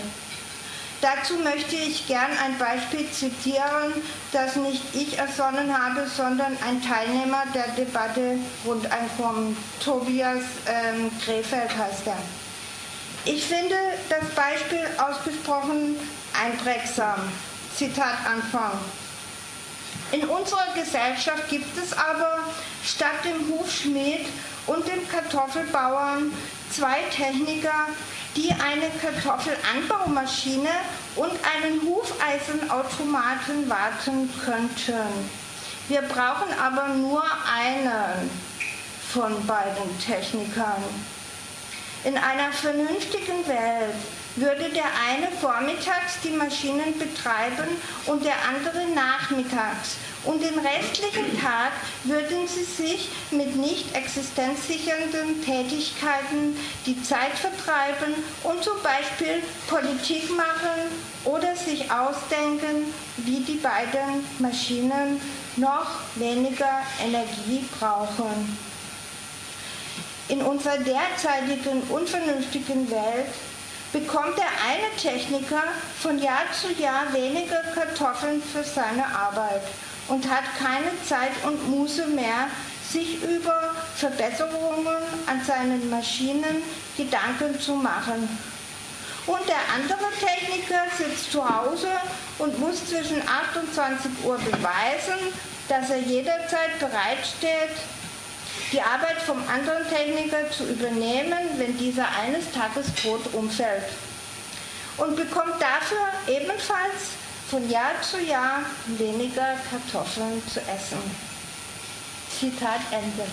Dazu 1.00 1.34
möchte 1.38 1.76
ich 1.76 2.06
gern 2.06 2.30
ein 2.44 2.58
Beispiel 2.58 3.10
zitieren, 3.10 3.94
das 4.32 4.56
nicht 4.56 4.82
ich 4.94 5.18
ersonnen 5.18 5.76
habe, 5.76 6.06
sondern 6.06 6.56
ein 6.68 6.82
Teilnehmer 6.82 7.44
der 7.54 7.68
Debatte 7.68 8.38
Grundeinkommen, 8.64 9.56
Tobias 9.82 10.42
ähm, 10.66 11.10
Krefeld 11.24 11.70
heißt 11.76 12.06
er. 12.06 12.18
Ich 13.24 13.44
finde 13.44 13.76
das 14.10 14.28
Beispiel 14.34 14.86
ausgesprochen 14.98 15.96
einprägsam. 16.38 17.20
Zitat 17.74 18.16
Anfang. 18.26 18.72
In 20.12 20.24
unserer 20.24 20.66
Gesellschaft 20.74 21.48
gibt 21.48 21.76
es 21.78 21.92
aber 21.92 22.40
statt 22.84 23.24
dem 23.24 23.48
Hufschmied 23.48 24.26
und 24.66 24.86
dem 24.86 25.08
Kartoffelbauern 25.08 26.32
zwei 26.70 27.02
Techniker, 27.14 27.88
die 28.36 28.50
eine 28.50 28.90
Kartoffelanbaumaschine 29.00 30.70
und 31.16 31.30
einen 31.30 31.82
Hufeisenautomaten 31.82 33.68
warten 33.68 34.30
könnten. 34.44 35.40
Wir 35.88 36.02
brauchen 36.02 36.52
aber 36.60 36.88
nur 36.88 37.24
einen 37.52 38.30
von 39.12 39.46
beiden 39.46 39.98
Technikern. 40.04 40.84
In 42.04 42.16
einer 42.16 42.52
vernünftigen 42.52 43.46
Welt 43.46 43.94
würde 44.36 44.68
der 44.70 44.84
eine 45.08 45.28
vormittags 45.40 46.20
die 46.22 46.30
Maschinen 46.30 46.98
betreiben 46.98 47.68
und 48.06 48.24
der 48.24 48.34
andere 48.48 48.86
nachmittags. 48.94 49.96
Und 50.24 50.42
den 50.42 50.58
restlichen 50.58 51.40
Tag 51.40 51.72
würden 52.04 52.46
sie 52.46 52.64
sich 52.64 53.08
mit 53.30 53.56
nicht 53.56 53.94
existenzsichernden 53.94 55.42
Tätigkeiten 55.42 56.56
die 56.84 57.02
Zeit 57.02 57.32
vertreiben 57.32 58.14
und 58.44 58.62
zum 58.62 58.76
Beispiel 58.82 59.42
Politik 59.66 60.30
machen 60.36 60.90
oder 61.24 61.56
sich 61.56 61.90
ausdenken, 61.90 62.92
wie 63.18 63.40
die 63.40 63.56
beiden 63.56 64.26
Maschinen 64.38 65.20
noch 65.56 66.00
weniger 66.16 66.82
Energie 67.02 67.64
brauchen. 67.78 68.58
In 70.28 70.42
unserer 70.42 70.78
derzeitigen 70.78 71.82
unvernünftigen 71.88 72.88
Welt 72.90 73.26
bekommt 73.92 74.36
der 74.38 74.50
eine 74.68 74.94
Techniker 74.96 75.64
von 76.00 76.18
Jahr 76.20 76.44
zu 76.52 76.72
Jahr 76.80 77.12
weniger 77.12 77.62
Kartoffeln 77.74 78.42
für 78.42 78.62
seine 78.62 79.04
Arbeit 79.06 79.62
und 80.08 80.28
hat 80.28 80.44
keine 80.58 80.90
Zeit 81.04 81.32
und 81.44 81.68
Muße 81.68 82.06
mehr, 82.08 82.48
sich 82.90 83.22
über 83.22 83.74
Verbesserungen 83.96 85.02
an 85.26 85.44
seinen 85.44 85.88
Maschinen 85.90 86.62
Gedanken 86.96 87.58
zu 87.60 87.74
machen. 87.74 88.28
Und 89.26 89.46
der 89.46 89.60
andere 89.74 90.10
Techniker 90.18 90.82
sitzt 90.96 91.30
zu 91.30 91.44
Hause 91.44 91.88
und 92.38 92.58
muss 92.58 92.88
zwischen 92.88 93.20
8 93.22 93.56
und 93.58 93.74
20 93.74 94.10
Uhr 94.24 94.38
beweisen, 94.38 95.32
dass 95.68 95.90
er 95.90 95.98
jederzeit 95.98 96.78
bereitsteht, 96.80 97.76
die 98.72 98.80
Arbeit 98.80 99.20
vom 99.22 99.38
anderen 99.48 99.88
Techniker 99.88 100.50
zu 100.50 100.64
übernehmen, 100.64 101.38
wenn 101.56 101.76
dieser 101.76 102.06
eines 102.18 102.50
Tages 102.52 102.86
tot 103.02 103.20
umfällt. 103.32 103.84
Und 104.96 105.16
bekommt 105.16 105.54
dafür 105.60 106.06
ebenfalls 106.28 107.18
von 107.48 107.68
Jahr 107.68 108.00
zu 108.02 108.20
Jahr 108.20 108.60
weniger 108.86 109.56
Kartoffeln 109.70 110.42
zu 110.46 110.60
essen. 110.60 110.98
Zitat 112.38 112.80
Ende. 112.92 113.26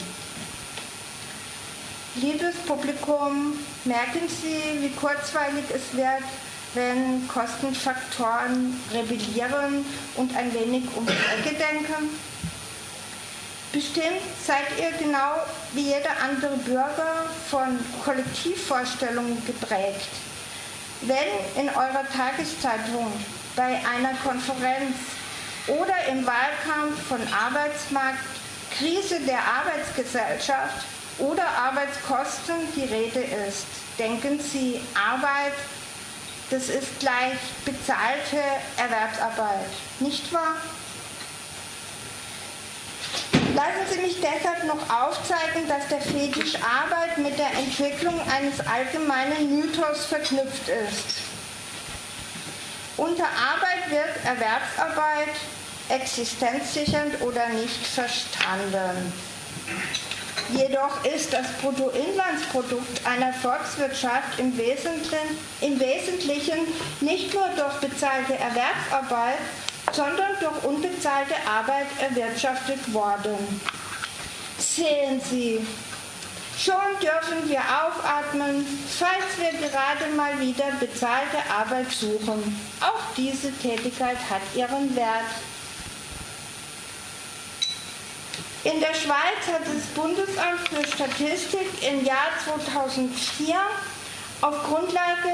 Liebes 2.15 2.55
Publikum, 2.65 3.53
merken 3.85 4.27
Sie, 4.27 4.81
wie 4.81 4.89
kurzweilig 4.95 5.65
es 5.69 5.95
wird, 5.95 6.23
wenn 6.73 7.27
Kostenfaktoren 7.27 8.79
rebellieren 8.91 9.85
und 10.15 10.35
ein 10.35 10.51
wenig 10.53 10.83
um 10.95 11.05
die 11.05 11.11
Ecke 11.11 11.55
denken? 11.55 12.09
Bestimmt 13.77 14.23
seid 14.43 14.65
ihr 14.79 14.91
genau 14.97 15.35
wie 15.73 15.93
jeder 15.93 16.09
andere 16.23 16.57
Bürger 16.65 17.27
von 17.47 17.77
Kollektivvorstellungen 18.03 19.45
geprägt. 19.45 20.09
Wenn 21.01 21.61
in 21.61 21.69
eurer 21.69 22.03
Tageszeitung 22.11 23.13
bei 23.55 23.77
einer 23.85 24.15
Konferenz 24.25 24.95
oder 25.67 25.93
im 26.11 26.25
Wahlkampf 26.25 27.03
von 27.07 27.19
Arbeitsmarkt, 27.31 28.17
Krise 28.79 29.19
der 29.19 29.37
Arbeitsgesellschaft 29.37 30.83
oder 31.19 31.47
Arbeitskosten 31.47 32.55
die 32.75 32.85
Rede 32.85 33.23
ist. 33.47 33.67
Denken 33.99 34.39
Sie, 34.39 34.81
Arbeit, 34.95 35.53
das 36.49 36.69
ist 36.69 36.99
gleich 36.99 37.37
bezahlte 37.63 38.41
Erwerbsarbeit, 38.77 39.69
nicht 39.99 40.33
wahr? 40.33 40.55
Lassen 43.57 43.91
Sie 43.91 44.01
mich 44.01 44.17
deshalb 44.21 44.65
noch 44.65 44.87
aufzeigen, 44.87 45.67
dass 45.67 45.87
der 45.87 45.99
Fetisch 45.99 46.53
Arbeit 46.57 47.17
mit 47.17 47.39
der 47.39 47.49
Entwicklung 47.57 48.13
eines 48.29 48.59
allgemeinen 48.59 49.59
Mythos 49.59 50.05
verknüpft 50.05 50.69
ist. 50.69 51.15
Unter 52.97 53.23
Arbeit 53.23 53.89
wird 53.89 54.25
Erwerbsarbeit 54.25 55.33
existenzsichernd 55.89 57.19
oder 57.21 57.49
nicht 57.49 57.87
verstanden. 57.87 59.11
Jedoch 60.53 61.03
ist 61.03 61.33
das 61.33 61.47
Bruttoinlandsprodukt 61.59 63.07
einer 63.07 63.33
Volkswirtschaft 63.33 64.37
im 64.37 64.55
Wesentlichen, 64.55 65.17
im 65.61 65.79
Wesentlichen 65.79 66.59
nicht 67.01 67.33
nur 67.33 67.49
durch 67.55 67.89
bezahlte 67.89 68.35
Erwerbsarbeit, 68.35 69.39
sondern 69.97 70.37
durch 70.39 70.63
unbezahlte 70.63 71.33
Arbeit 71.49 71.87
erwirtschaftet 71.99 72.93
worden. 72.93 73.35
Sehen 74.59 75.19
Sie, 75.27 75.65
schon 76.55 76.75
dürfen 77.01 77.49
wir 77.49 77.61
aufatmen, 77.61 78.63
falls 78.95 79.39
wir 79.39 79.67
gerade 79.67 80.05
mal 80.15 80.39
wieder 80.39 80.65
bezahlte 80.79 81.39
Arbeit 81.49 81.91
suchen. 81.91 82.61
Auch 82.79 83.15
diese 83.17 83.51
Tätigkeit 83.53 84.17
hat 84.29 84.41
ihren 84.55 84.95
Wert. 84.95 85.31
In 88.65 88.79
der 88.79 88.93
Schweiz 88.93 89.41
hat 89.51 89.65
das 89.65 89.83
Bundesamt 89.95 90.69
für 90.69 90.85
Statistik 90.85 91.69
im 91.91 92.05
Jahr 92.05 92.29
2004 92.45 93.55
auf 94.41 94.63
Grundlage 94.63 95.33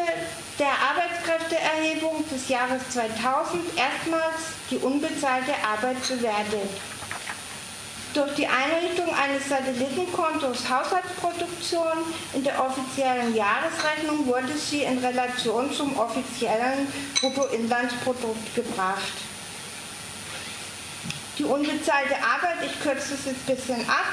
der 0.59 0.67
Arbeitskräfteerhebung 0.67 2.23
des 2.29 2.47
Jahres 2.49 2.81
2000 2.89 3.63
erstmals 3.75 4.53
die 4.69 4.77
unbezahlte 4.77 5.53
Arbeit 5.63 6.07
bewertet. 6.07 6.69
Durch 8.13 8.35
die 8.35 8.45
Einrichtung 8.45 9.09
eines 9.15 9.49
Satellitenkontos 9.49 10.69
Haushaltsproduktion 10.69 12.05
in 12.33 12.43
der 12.43 12.63
offiziellen 12.63 13.35
Jahresrechnung 13.35 14.27
wurde 14.27 14.55
sie 14.55 14.83
in 14.83 14.99
Relation 14.99 15.73
zum 15.73 15.97
offiziellen 15.97 16.87
Bruttoinlandsprodukt 17.19 18.53
gebracht. 18.53 19.13
Die 21.39 21.43
unbezahlte 21.43 22.15
Arbeit, 22.17 22.63
ich 22.63 22.79
kürze 22.79 23.15
es 23.15 23.25
jetzt 23.25 23.49
ein 23.49 23.55
bisschen 23.55 23.89
ab, 23.89 24.05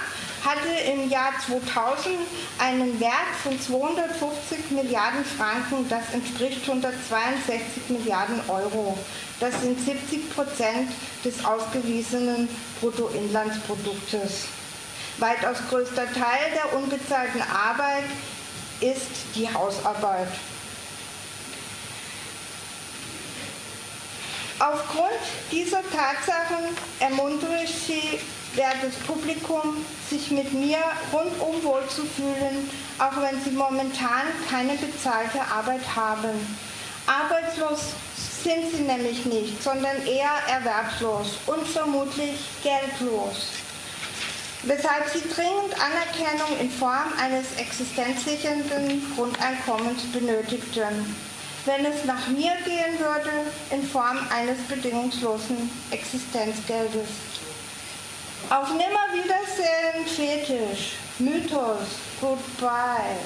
hatte 0.44 0.68
im 0.92 1.10
Jahr 1.10 1.32
2000 1.46 2.16
einen 2.58 2.98
Wert 3.00 3.12
von 3.42 3.60
250 3.60 4.70
Milliarden 4.70 5.24
Franken, 5.24 5.88
das 5.88 6.12
entspricht 6.12 6.62
162 6.62 7.88
Milliarden 7.88 8.40
Euro. 8.48 8.96
Das 9.38 9.60
sind 9.60 9.78
70 9.78 10.34
Prozent 10.34 10.90
des 11.24 11.44
ausgewiesenen 11.44 12.48
Bruttoinlandsproduktes. 12.80 14.46
Weitaus 15.18 15.58
größter 15.68 16.06
Teil 16.12 16.52
der 16.54 16.74
unbezahlten 16.78 17.42
Arbeit 17.42 18.04
ist 18.80 19.08
die 19.34 19.52
Hausarbeit. 19.52 20.28
Aufgrund 24.58 25.20
dieser 25.50 25.80
Tatsachen 25.82 26.76
ermuntere 26.98 27.64
ich 27.64 27.70
Sie, 27.70 28.20
wertes 28.54 28.94
Publikum, 29.06 29.84
sich 30.08 30.30
mit 30.30 30.52
mir 30.52 30.78
rundum 31.12 31.62
wohlzufühlen, 31.62 32.68
auch 32.98 33.20
wenn 33.22 33.40
Sie 33.42 33.50
momentan 33.50 34.26
keine 34.48 34.74
bezahlte 34.74 35.40
Arbeit 35.40 35.84
haben. 35.94 36.30
Arbeitslos 37.06 37.80
sind 38.42 38.74
Sie 38.74 38.82
nämlich 38.82 39.24
nicht, 39.26 39.62
sondern 39.62 40.04
eher 40.06 40.32
erwerbslos 40.48 41.38
und 41.46 41.66
vermutlich 41.66 42.38
geldlos. 42.62 43.48
Weshalb 44.64 45.08
Sie 45.08 45.22
dringend 45.34 45.74
Anerkennung 45.80 46.58
in 46.60 46.70
Form 46.70 47.12
eines 47.18 47.46
existenzsichernden 47.56 49.14
Grundeinkommens 49.16 50.02
benötigten 50.12 51.16
wenn 51.66 51.84
es 51.84 52.04
nach 52.04 52.26
mir 52.28 52.52
gehen 52.64 52.98
würde, 52.98 53.30
in 53.70 53.82
Form 53.86 54.18
eines 54.30 54.58
bedingungslosen 54.68 55.70
Existenzgeldes. 55.90 57.08
Auf 58.48 58.68
Nimmerwiedersehen, 58.70 60.06
Fetisch, 60.06 60.94
Mythos, 61.18 61.98
Goodbye. 62.20 63.16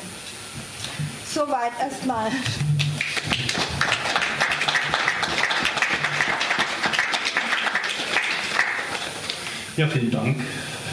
Soweit 1.33 1.73
erstmal. 1.81 2.31
Ja, 9.77 9.89
vielen 9.89 10.11
Dank 10.11 10.41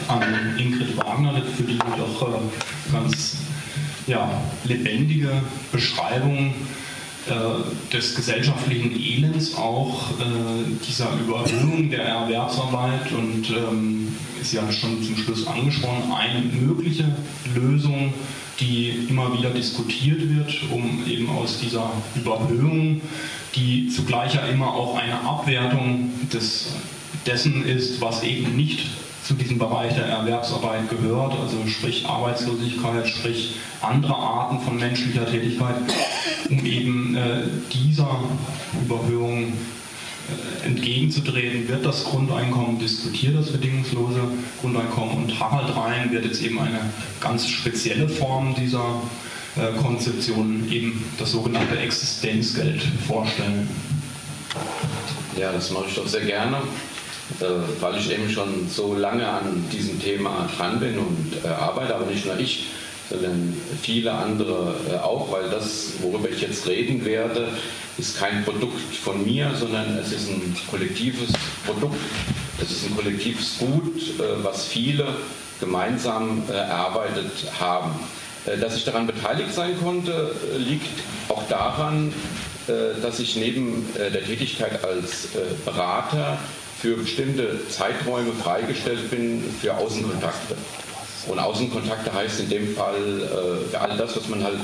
an 0.08 0.56
Ingrid 0.58 0.96
Wagner 0.96 1.40
für 1.56 1.62
die 1.62 1.78
doch 1.78 2.28
äh, 2.28 2.92
ganz 2.92 3.36
ja, 4.08 4.28
lebendige 4.64 5.30
Beschreibung 5.70 6.54
des 7.92 8.14
gesellschaftlichen 8.14 8.92
Elends 8.92 9.54
auch, 9.54 10.10
äh, 10.18 10.24
dieser 10.86 11.08
Überhöhung 11.20 11.90
der 11.90 12.04
Erwerbsarbeit 12.04 13.12
und 13.12 13.48
ähm, 13.50 14.16
ist 14.40 14.52
ja 14.52 14.70
schon 14.72 15.02
zum 15.02 15.16
Schluss 15.16 15.46
angesprochen, 15.46 16.12
eine 16.12 16.40
mögliche 16.40 17.04
Lösung, 17.54 18.12
die 18.60 19.06
immer 19.08 19.36
wieder 19.36 19.50
diskutiert 19.50 20.20
wird, 20.28 20.52
um 20.72 21.04
eben 21.08 21.28
aus 21.30 21.60
dieser 21.60 21.90
Überhöhung, 22.14 23.00
die 23.54 23.88
zugleich 23.88 24.34
ja 24.34 24.46
immer 24.46 24.74
auch 24.74 24.96
eine 24.96 25.20
Abwertung 25.20 26.10
des, 26.32 26.72
dessen 27.26 27.64
ist, 27.64 28.00
was 28.00 28.22
eben 28.22 28.56
nicht 28.56 28.86
zu 29.32 29.38
diesem 29.38 29.58
Bereich 29.58 29.94
der 29.94 30.04
Erwerbsarbeit 30.04 30.90
gehört, 30.90 31.32
also 31.40 31.66
sprich 31.66 32.04
Arbeitslosigkeit, 32.06 33.08
sprich 33.08 33.54
andere 33.80 34.14
Arten 34.14 34.60
von 34.60 34.78
menschlicher 34.78 35.24
Tätigkeit, 35.24 35.76
um 36.50 36.66
eben 36.66 37.16
äh, 37.16 37.44
dieser 37.72 38.20
Überhöhung 38.84 39.54
äh, 39.54 40.66
entgegenzutreten, 40.66 41.66
wird 41.66 41.86
das 41.86 42.04
Grundeinkommen 42.04 42.78
diskutiert, 42.78 43.34
das 43.38 43.50
bedingungslose 43.50 44.20
Grundeinkommen. 44.60 45.24
Und 45.24 45.40
Harald 45.40 45.74
Rhein 45.74 46.12
wird 46.12 46.26
jetzt 46.26 46.42
eben 46.42 46.58
eine 46.60 46.80
ganz 47.18 47.48
spezielle 47.48 48.08
Form 48.08 48.54
dieser 48.54 49.00
äh, 49.56 49.72
Konzeption, 49.80 50.70
eben 50.70 51.02
das 51.18 51.32
sogenannte 51.32 51.78
Existenzgeld, 51.78 52.82
vorstellen. 53.06 53.66
Ja, 55.38 55.52
das 55.52 55.70
mache 55.70 55.86
ich 55.88 55.94
doch 55.94 56.06
sehr 56.06 56.26
gerne. 56.26 56.58
Äh, 57.40 57.80
weil 57.80 57.96
ich 57.96 58.10
eben 58.10 58.30
schon 58.30 58.68
so 58.68 58.94
lange 58.94 59.26
an 59.26 59.64
diesem 59.72 60.00
Thema 60.00 60.48
dran 60.56 60.80
bin 60.80 60.98
und 60.98 61.32
äh, 61.44 61.48
arbeite, 61.48 61.94
aber 61.94 62.06
nicht 62.06 62.26
nur 62.26 62.38
ich, 62.38 62.66
sondern 63.10 63.56
viele 63.80 64.12
andere 64.12 64.74
äh, 64.90 64.96
auch, 64.96 65.30
weil 65.30 65.48
das, 65.50 65.94
worüber 66.00 66.28
ich 66.28 66.40
jetzt 66.40 66.66
reden 66.66 67.04
werde, 67.04 67.48
ist 67.98 68.18
kein 68.18 68.44
Produkt 68.44 68.94
von 68.94 69.24
mir, 69.24 69.50
sondern 69.58 69.98
es 69.98 70.12
ist 70.12 70.28
ein 70.28 70.56
kollektives 70.70 71.30
Produkt, 71.66 71.98
es 72.60 72.70
ist 72.70 72.86
ein 72.86 72.96
kollektives 72.96 73.58
Gut, 73.58 74.18
was 74.42 74.64
viele 74.64 75.08
gemeinsam 75.60 76.42
erarbeitet 76.50 77.30
haben. 77.60 77.90
Dass 78.60 78.76
ich 78.76 78.84
daran 78.84 79.06
beteiligt 79.06 79.52
sein 79.52 79.78
konnte, 79.82 80.34
liegt 80.56 80.88
auch 81.28 81.46
daran, 81.48 82.14
dass 83.02 83.20
ich 83.20 83.36
neben 83.36 83.86
der 83.94 84.24
Tätigkeit 84.24 84.82
als 84.82 85.28
Berater 85.66 86.38
für 86.82 86.96
bestimmte 86.96 87.60
Zeiträume 87.68 88.32
freigestellt 88.32 89.08
bin 89.08 89.40
für 89.60 89.72
Außenkontakte. 89.76 90.56
Und 91.28 91.38
Außenkontakte 91.38 92.12
heißt 92.12 92.40
in 92.40 92.50
dem 92.50 92.74
Fall 92.74 93.70
äh, 93.72 93.76
all 93.76 93.96
das, 93.96 94.16
was 94.16 94.28
man 94.28 94.42
halt 94.42 94.58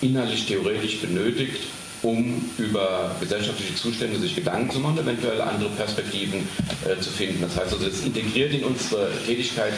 innerlich 0.00 0.46
theoretisch 0.46 1.02
benötigt, 1.02 1.64
um 2.00 2.42
über 2.56 3.14
gesellschaftliche 3.20 3.74
Zustände 3.74 4.18
sich 4.18 4.34
Gedanken 4.34 4.70
zu 4.70 4.80
machen, 4.80 4.98
eventuell 4.98 5.42
andere 5.42 5.68
Perspektiven 5.70 6.48
äh, 6.86 6.98
zu 7.02 7.10
finden. 7.10 7.42
Das 7.42 7.54
heißt 7.54 7.74
also, 7.74 7.86
es 7.86 8.02
integriert 8.02 8.54
in 8.54 8.64
unsere 8.64 9.10
Tätigkeit 9.26 9.74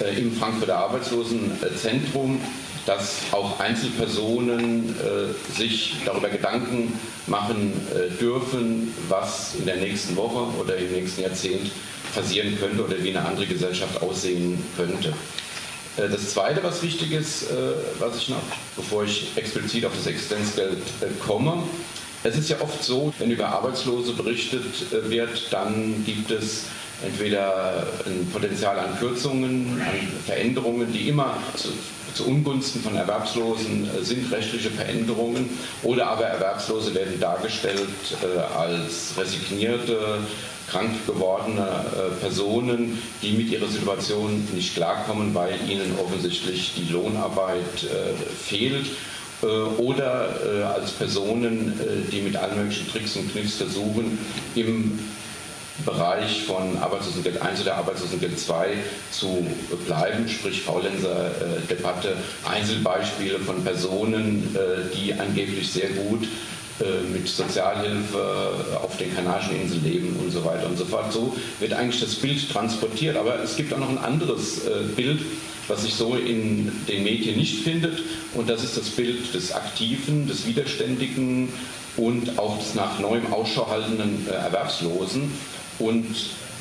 äh, 0.00 0.18
im 0.20 0.32
Frankfurter 0.32 0.78
Arbeitslosenzentrum 0.78 2.40
dass 2.88 3.16
auch 3.32 3.60
Einzelpersonen 3.60 4.96
äh, 4.98 5.52
sich 5.54 5.96
darüber 6.06 6.30
Gedanken 6.30 6.98
machen 7.26 7.74
äh, 7.94 8.08
dürfen, 8.18 8.94
was 9.10 9.56
in 9.56 9.66
der 9.66 9.76
nächsten 9.76 10.16
Woche 10.16 10.58
oder 10.58 10.74
im 10.78 10.90
nächsten 10.92 11.20
Jahrzehnt 11.20 11.70
passieren 12.14 12.58
könnte 12.58 12.82
oder 12.82 12.96
wie 13.02 13.10
eine 13.10 13.26
andere 13.26 13.44
Gesellschaft 13.44 14.00
aussehen 14.00 14.58
könnte. 14.74 15.12
Äh, 15.98 16.08
das 16.08 16.30
Zweite, 16.30 16.62
was 16.62 16.82
wichtig 16.82 17.12
ist, 17.12 17.50
äh, 17.50 17.74
was 17.98 18.16
ich 18.16 18.30
noch, 18.30 18.40
bevor 18.74 19.04
ich 19.04 19.32
explizit 19.36 19.84
auf 19.84 19.92
das 19.94 20.06
Existenzgeld 20.06 20.78
äh, 21.02 21.08
komme, 21.22 21.62
es 22.24 22.38
ist 22.38 22.48
ja 22.48 22.56
oft 22.60 22.82
so, 22.82 23.12
wenn 23.18 23.30
über 23.30 23.48
Arbeitslose 23.48 24.14
berichtet 24.14 24.64
wird, 24.90 25.52
dann 25.52 26.02
gibt 26.04 26.30
es 26.30 26.64
entweder 27.04 27.86
ein 28.06 28.26
Potenzial 28.32 28.76
an 28.78 28.98
Kürzungen, 28.98 29.80
an 29.80 30.08
Veränderungen, 30.26 30.92
die 30.92 31.10
immer 31.10 31.36
zu, 32.14 32.26
Ungunsten 32.26 32.82
von 32.82 32.94
Erwerbslosen 32.94 33.88
äh, 33.88 34.04
sind, 34.04 34.30
rechtliche 34.32 34.70
Veränderungen, 34.70 35.48
oder 35.82 36.08
aber 36.08 36.24
Erwerbslose 36.24 36.94
werden 36.94 37.18
dargestellt 37.20 37.88
äh, 38.22 38.38
als 38.56 39.14
resignierte, 39.16 40.18
krank 40.68 40.90
gewordene 41.06 41.62
äh, 41.62 42.20
Personen, 42.20 43.02
die 43.22 43.32
mit 43.32 43.50
ihrer 43.50 43.68
Situation 43.68 44.46
nicht 44.54 44.74
klarkommen, 44.74 45.34
weil 45.34 45.54
ihnen 45.68 45.98
offensichtlich 45.98 46.74
die 46.76 46.92
Lohnarbeit 46.92 47.86
fehlt 48.44 48.86
oder 49.78 50.74
als 50.74 50.90
Personen, 50.90 51.78
die 52.10 52.20
mit 52.20 52.34
allen 52.36 52.58
möglichen 52.58 52.90
Tricks 52.90 53.14
und 53.14 53.30
Kniffs 53.30 53.54
versuchen, 53.54 54.18
im 54.56 54.98
Bereich 55.84 56.42
von 56.42 56.76
Arbeitslosengeld 56.78 57.40
1 57.40 57.62
oder 57.62 57.76
Arbeitslosengeld 57.76 58.38
2 58.38 58.68
zu 59.10 59.46
bleiben, 59.86 60.28
sprich 60.28 60.62
Faulenzer-Debatte, 60.62 62.16
Einzelbeispiele 62.48 63.38
von 63.38 63.62
Personen, 63.62 64.56
die 64.94 65.14
angeblich 65.14 65.70
sehr 65.70 65.90
gut 65.90 66.26
mit 67.12 67.26
Sozialhilfe 67.26 68.78
auf 68.82 68.96
den 68.98 69.14
Kanarischen 69.14 69.60
Inseln 69.60 69.84
leben 69.84 70.16
und 70.22 70.30
so 70.30 70.44
weiter 70.44 70.66
und 70.66 70.78
so 70.78 70.84
fort. 70.84 71.12
So 71.12 71.36
wird 71.58 71.72
eigentlich 71.72 72.00
das 72.00 72.14
Bild 72.14 72.48
transportiert, 72.50 73.16
aber 73.16 73.42
es 73.42 73.56
gibt 73.56 73.72
auch 73.72 73.78
noch 73.78 73.88
ein 73.88 73.98
anderes 73.98 74.60
Bild, 74.94 75.20
was 75.68 75.82
sich 75.82 75.94
so 75.94 76.16
in 76.16 76.72
den 76.88 77.04
Medien 77.04 77.36
nicht 77.36 77.62
findet. 77.62 78.02
Und 78.34 78.48
das 78.48 78.64
ist 78.64 78.76
das 78.76 78.88
Bild 78.88 79.34
des 79.34 79.52
Aktiven, 79.52 80.26
des 80.26 80.46
Widerständigen 80.46 81.48
und 81.96 82.38
auch 82.38 82.58
des 82.58 82.74
nach 82.74 82.98
neuem 82.98 83.32
Ausschau 83.32 83.68
haltenden 83.68 84.26
äh, 84.28 84.32
Erwerbslosen. 84.32 85.32
Und 85.78 86.06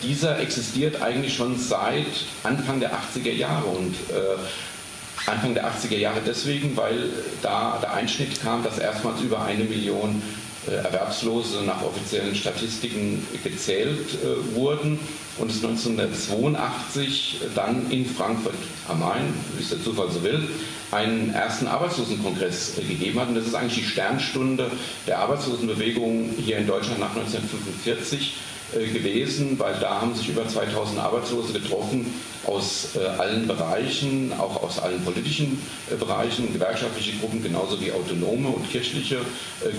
dieser 0.03 0.39
existiert 0.39 1.01
eigentlich 1.01 1.35
schon 1.35 1.57
seit 1.57 2.05
Anfang 2.43 2.79
der 2.79 2.91
80er 2.91 3.31
Jahre. 3.31 3.65
Und 3.65 3.93
äh, 4.09 5.29
Anfang 5.29 5.53
der 5.53 5.65
80er 5.65 5.97
Jahre 5.97 6.21
deswegen, 6.25 6.77
weil 6.77 7.09
da 7.41 7.79
der 7.81 7.93
Einschnitt 7.93 8.41
kam, 8.41 8.63
dass 8.63 8.77
erstmals 8.77 9.21
über 9.21 9.41
eine 9.41 9.63
Million 9.65 10.21
äh, 10.67 10.75
Erwerbslose 10.75 11.63
nach 11.63 11.81
offiziellen 11.81 12.35
Statistiken 12.35 13.25
gezählt 13.43 14.17
äh, 14.23 14.55
wurden 14.55 14.99
und 15.37 15.51
es 15.51 15.63
1982 15.63 17.41
dann 17.55 17.89
in 17.91 18.05
Frankfurt 18.05 18.55
am 18.87 18.99
Main, 18.99 19.33
wie 19.55 19.63
es 19.63 19.69
der 19.69 19.83
Zufall 19.83 20.09
so 20.11 20.23
will, 20.23 20.47
einen 20.91 21.33
ersten 21.33 21.67
Arbeitslosenkongress 21.67 22.77
äh, 22.77 22.81
gegeben 22.83 23.19
hat. 23.19 23.29
Und 23.29 23.35
das 23.35 23.47
ist 23.47 23.55
eigentlich 23.55 23.79
die 23.83 23.89
Sternstunde 23.89 24.71
der 25.07 25.19
Arbeitslosenbewegung 25.19 26.33
hier 26.37 26.57
in 26.57 26.67
Deutschland 26.67 26.99
nach 26.99 27.15
1945 27.15 28.21
äh, 28.21 28.56
gewesen, 28.73 29.57
weil 29.59 29.75
da 29.79 30.01
haben 30.01 30.13
sich 30.13 30.29
über 30.29 30.47
2000 30.47 30.99
Arbeitslose 30.99 31.53
getroffen 31.53 32.05
aus 32.45 32.89
äh, 32.95 33.05
allen 33.05 33.47
Bereichen, 33.47 34.31
auch 34.37 34.63
aus 34.63 34.79
allen 34.79 35.03
politischen 35.03 35.61
äh, 35.91 35.95
Bereichen, 35.95 36.51
gewerkschaftliche 36.53 37.17
Gruppen 37.17 37.43
genauso 37.43 37.79
wie 37.81 37.91
autonome 37.91 38.49
und 38.49 38.69
kirchliche 38.69 39.17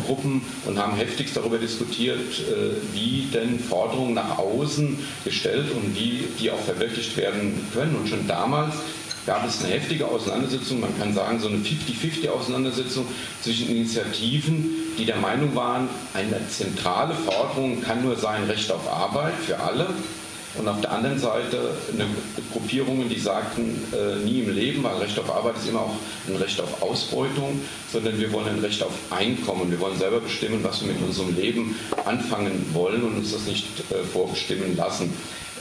Gruppen 0.06 0.42
und 0.66 0.78
haben 0.78 0.96
heftigst 0.96 1.36
darüber 1.36 1.58
diskutiert, 1.58 2.42
wie 2.92 3.28
denn 3.32 3.58
Forderungen 3.58 4.14
nach 4.14 4.38
außen 4.38 4.98
gestellt 5.24 5.70
und 5.72 5.94
wie 5.94 6.24
die 6.38 6.50
auch 6.50 6.60
verwirklicht 6.60 7.16
werden 7.16 7.66
können. 7.72 7.96
Und 7.96 8.08
schon 8.08 8.26
damals 8.26 8.74
gab 9.28 9.46
es 9.46 9.62
eine 9.62 9.74
heftige 9.74 10.06
Auseinandersetzung, 10.06 10.80
man 10.80 10.98
kann 10.98 11.12
sagen 11.12 11.38
so 11.38 11.48
eine 11.48 11.58
50-50 11.58 12.30
Auseinandersetzung 12.30 13.06
zwischen 13.42 13.68
Initiativen, 13.68 14.74
die 14.96 15.04
der 15.04 15.16
Meinung 15.16 15.54
waren, 15.54 15.86
eine 16.14 16.40
zentrale 16.48 17.14
Forderung 17.14 17.82
kann 17.82 18.02
nur 18.02 18.16
sein 18.16 18.44
Recht 18.44 18.72
auf 18.72 18.90
Arbeit 18.90 19.34
für 19.34 19.60
alle. 19.60 19.88
Und 20.56 20.66
auf 20.66 20.80
der 20.80 20.92
anderen 20.92 21.18
Seite 21.18 21.76
eine 21.92 22.06
Gruppierungen, 22.52 23.10
die 23.10 23.20
sagten, 23.20 23.84
äh, 23.92 24.24
nie 24.24 24.40
im 24.40 24.54
Leben, 24.54 24.82
weil 24.82 24.96
Recht 24.96 25.18
auf 25.18 25.30
Arbeit 25.30 25.56
ist 25.58 25.68
immer 25.68 25.82
auch 25.82 25.96
ein 26.26 26.36
Recht 26.36 26.58
auf 26.58 26.82
Ausbeutung, 26.82 27.60
sondern 27.92 28.18
wir 28.18 28.32
wollen 28.32 28.48
ein 28.48 28.58
Recht 28.60 28.82
auf 28.82 28.94
Einkommen. 29.10 29.70
Wir 29.70 29.78
wollen 29.78 29.98
selber 29.98 30.20
bestimmen, 30.20 30.64
was 30.64 30.80
wir 30.80 30.88
mit 30.94 31.02
unserem 31.02 31.36
Leben 31.36 31.76
anfangen 32.06 32.64
wollen 32.72 33.02
und 33.02 33.18
uns 33.18 33.32
das 33.32 33.44
nicht 33.44 33.66
äh, 33.90 34.02
vorbestimmen 34.10 34.74
lassen. 34.74 35.12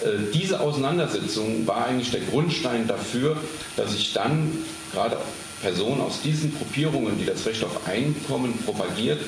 Äh, 0.03 0.31
diese 0.33 0.59
Auseinandersetzung 0.59 1.65
war 1.67 1.85
eigentlich 1.85 2.11
der 2.11 2.21
Grundstein 2.21 2.87
dafür, 2.87 3.37
dass 3.75 3.93
sich 3.93 4.13
dann 4.13 4.51
gerade 4.93 5.17
Personen 5.61 6.01
aus 6.01 6.21
diesen 6.21 6.55
Gruppierungen, 6.55 7.17
die 7.17 7.25
das 7.25 7.45
Recht 7.45 7.63
auf 7.63 7.87
Einkommen 7.87 8.53
propagiert 8.65 9.19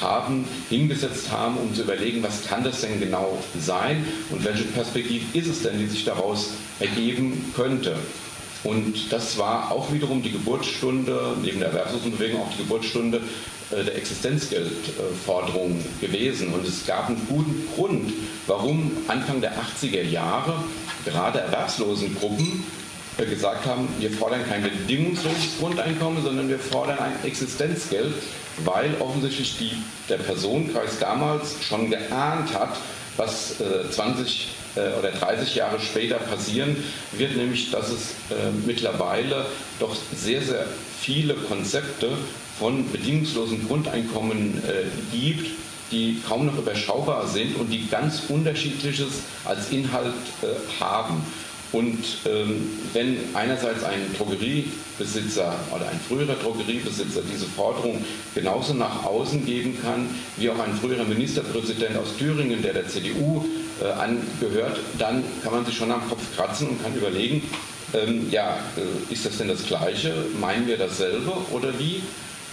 haben, 0.00 0.44
hingesetzt 0.68 1.30
haben, 1.30 1.56
um 1.56 1.74
zu 1.74 1.82
überlegen, 1.82 2.22
was 2.22 2.46
kann 2.46 2.62
das 2.62 2.82
denn 2.82 3.00
genau 3.00 3.38
sein 3.58 4.04
und 4.30 4.44
welche 4.44 4.64
Perspektive 4.64 5.24
ist 5.36 5.48
es 5.48 5.62
denn, 5.62 5.78
die 5.78 5.86
sich 5.86 6.04
daraus 6.04 6.50
ergeben 6.78 7.52
könnte. 7.56 7.96
Und 8.64 9.12
das 9.12 9.38
war 9.38 9.70
auch 9.70 9.92
wiederum 9.92 10.22
die 10.22 10.32
Geburtsstunde, 10.32 11.36
neben 11.42 11.60
der 11.60 11.68
Erwerbslosenbewegung 11.68 12.42
auch 12.42 12.52
die 12.52 12.62
Geburtsstunde 12.62 13.20
der 13.70 13.96
Existenzgeldforderung 13.96 15.84
gewesen. 16.00 16.52
Und 16.54 16.66
es 16.66 16.86
gab 16.86 17.08
einen 17.08 17.26
guten 17.28 17.68
Grund, 17.74 18.12
warum 18.46 18.92
Anfang 19.08 19.40
der 19.40 19.52
80er 19.52 20.02
Jahre 20.02 20.64
gerade 21.04 21.40
Erwerbslosengruppen 21.40 22.64
äh, 23.18 23.26
gesagt 23.26 23.66
haben, 23.66 23.88
wir 23.98 24.10
fordern 24.10 24.40
kein 24.48 24.62
bedingungsloses 24.62 25.58
Grundeinkommen, 25.58 26.22
sondern 26.22 26.48
wir 26.48 26.58
fordern 26.58 26.98
ein 26.98 27.12
Existenzgeld, 27.24 28.14
weil 28.64 28.94
offensichtlich 29.00 29.58
die, 29.58 29.72
der 30.08 30.18
Personenkreis 30.18 30.98
damals 30.98 31.62
schon 31.62 31.90
geahnt 31.90 32.54
hat, 32.54 32.76
was 33.16 33.56
20 33.90 34.48
äh, 34.76 34.98
oder 34.98 35.10
30 35.10 35.54
Jahre 35.56 35.78
später 35.80 36.16
passieren 36.16 36.76
wird, 37.12 37.36
nämlich 37.36 37.70
dass 37.70 37.90
es 37.90 38.14
mittlerweile 38.64 39.46
doch 39.80 39.96
sehr, 40.14 40.42
sehr 40.42 40.66
viele 41.00 41.34
Konzepte 41.34 42.10
von 42.58 42.90
bedingungslosen 42.90 43.66
Grundeinkommen 43.66 44.62
äh, 44.64 45.16
gibt, 45.16 45.46
die 45.90 46.20
kaum 46.26 46.46
noch 46.46 46.58
überschaubar 46.58 47.26
sind 47.26 47.56
und 47.56 47.70
die 47.70 47.88
ganz 47.88 48.22
unterschiedliches 48.28 49.22
als 49.44 49.70
Inhalt 49.70 50.14
äh, 50.42 50.82
haben. 50.82 51.22
Und 51.70 51.98
ähm, 52.26 52.66
wenn 52.94 53.18
einerseits 53.34 53.84
ein 53.84 54.00
Drogeriebesitzer 54.16 55.54
oder 55.74 55.88
ein 55.88 56.00
früherer 56.08 56.34
Drogeriebesitzer 56.34 57.20
diese 57.30 57.44
Forderung 57.44 58.02
genauso 58.34 58.72
nach 58.72 59.04
außen 59.04 59.44
geben 59.44 59.76
kann, 59.82 60.08
wie 60.38 60.48
auch 60.48 60.58
ein 60.58 60.74
früherer 60.74 61.04
Ministerpräsident 61.04 61.96
aus 61.98 62.16
Thüringen, 62.16 62.62
der 62.62 62.72
der 62.72 62.88
CDU 62.88 63.44
äh, 63.82 63.84
angehört, 63.84 64.78
dann 64.98 65.22
kann 65.42 65.52
man 65.52 65.66
sich 65.66 65.76
schon 65.76 65.92
am 65.92 66.08
Kopf 66.08 66.22
kratzen 66.36 66.68
und 66.68 66.82
kann 66.82 66.94
überlegen, 66.94 67.42
ähm, 67.92 68.28
ja, 68.30 68.58
äh, 68.76 69.12
ist 69.12 69.26
das 69.26 69.36
denn 69.36 69.48
das 69.48 69.66
Gleiche? 69.66 70.14
Meinen 70.40 70.66
wir 70.66 70.78
dasselbe 70.78 71.32
oder 71.52 71.78
wie? 71.78 72.02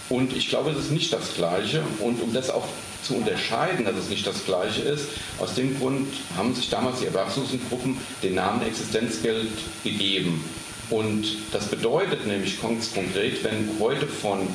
Und 0.08 0.36
ich 0.36 0.48
glaube, 0.48 0.70
es 0.70 0.78
ist 0.78 0.92
nicht 0.92 1.12
das 1.12 1.34
Gleiche. 1.34 1.82
Und 2.00 2.22
um 2.22 2.32
das 2.32 2.50
auch 2.50 2.66
zu 3.02 3.14
unterscheiden, 3.16 3.84
dass 3.84 3.96
es 3.96 4.08
nicht 4.08 4.26
das 4.26 4.44
Gleiche 4.44 4.82
ist, 4.82 5.06
aus 5.38 5.54
dem 5.54 5.78
Grund 5.78 6.08
haben 6.36 6.54
sich 6.54 6.70
damals 6.70 7.00
die 7.00 7.06
Erwerbslosengruppen 7.06 7.96
den 8.22 8.34
Namen 8.34 8.66
Existenzgeld 8.66 9.48
gegeben. 9.84 10.44
Und 10.90 11.24
das 11.52 11.66
bedeutet 11.66 12.26
nämlich 12.26 12.60
konkret, 12.60 13.42
wenn 13.42 13.68
heute 13.80 14.06
von 14.06 14.46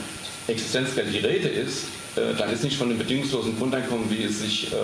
Existenzgeld 0.48 1.14
die 1.14 1.20
Rede 1.20 1.50
ist, 1.50 1.86
äh, 2.16 2.34
dann 2.38 2.52
ist 2.52 2.64
nicht 2.64 2.78
von 2.78 2.90
dem 2.90 2.98
bedingungslosen 2.98 3.58
Grundeinkommen, 3.58 4.10
wie 4.10 4.24
es 4.24 4.40
sich 4.40 4.68
äh, 4.72 4.76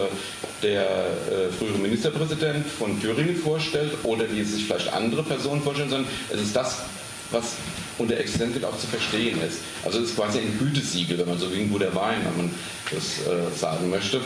der 0.64 0.84
äh, 0.84 1.52
frühere 1.58 1.78
Ministerpräsident 1.78 2.66
von 2.66 3.02
Thüringen 3.02 3.36
vorstellt 3.36 3.92
oder 4.04 4.26
wie 4.32 4.42
es 4.42 4.54
sich 4.54 4.66
vielleicht 4.66 4.94
andere 4.94 5.24
Personen 5.24 5.62
vorstellen, 5.62 5.90
sondern 5.90 6.10
es 6.30 6.42
ist 6.42 6.56
das, 6.56 6.84
was 7.32 7.54
unter 7.98 8.18
Existenzgeld 8.18 8.66
auch 8.66 8.78
zu 8.78 8.88
verstehen 8.88 9.42
ist. 9.42 9.60
Also 9.84 10.00
es 10.00 10.10
ist 10.10 10.16
quasi 10.16 10.40
ein 10.40 10.58
Gütesiegel, 10.60 11.18
wenn 11.18 11.30
man 11.30 11.40
so 11.40 11.52
wie 11.52 11.62
ein 11.62 11.72
guter 11.72 11.94
Wein, 11.96 12.18
wenn 12.24 12.46
man 12.46 12.56
das 12.92 13.26
äh, 13.28 13.58
sagen 13.58 13.90
möchte. 13.90 14.22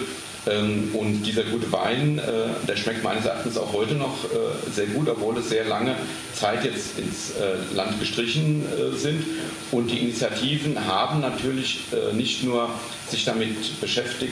Ähm, 0.48 0.90
und 0.94 1.22
dieser 1.22 1.44
gute 1.44 1.72
Wein, 1.72 2.18
äh, 2.18 2.66
der 2.68 2.76
schmeckt 2.76 3.04
meines 3.04 3.26
Erachtens 3.26 3.58
auch 3.58 3.74
heute 3.74 3.94
noch 3.94 4.26
äh, 4.26 4.72
sehr 4.74 4.88
gut, 4.88 5.08
obwohl 5.08 5.38
es 5.38 5.50
sehr 5.50 5.66
lange 5.66 5.96
Zeit 6.34 6.66
jetzt 6.66 6.98
ins 6.98 7.32
äh, 7.40 7.76
Land 7.76 8.00
gestrichen 8.00 8.64
äh, 8.66 8.98
sind. 8.98 9.24
Und 9.72 9.92
die 9.92 10.00
Initiativen 10.00 10.88
haben 10.88 11.22
natürlich 11.22 11.82
äh, 11.92 12.14
nicht 12.16 12.44
nur 12.44 12.70
sich 13.10 13.24
damit 13.26 13.82
beschäftigt, 13.82 14.32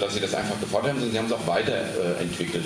dass 0.00 0.14
sie 0.14 0.20
das 0.20 0.34
einfach 0.34 0.60
gefordert 0.60 0.90
haben, 0.90 1.00
sondern 1.00 1.12
sie 1.12 1.18
haben 1.18 1.26
es 1.26 1.32
auch 1.32 1.48
weiterentwickelt. 1.48 2.62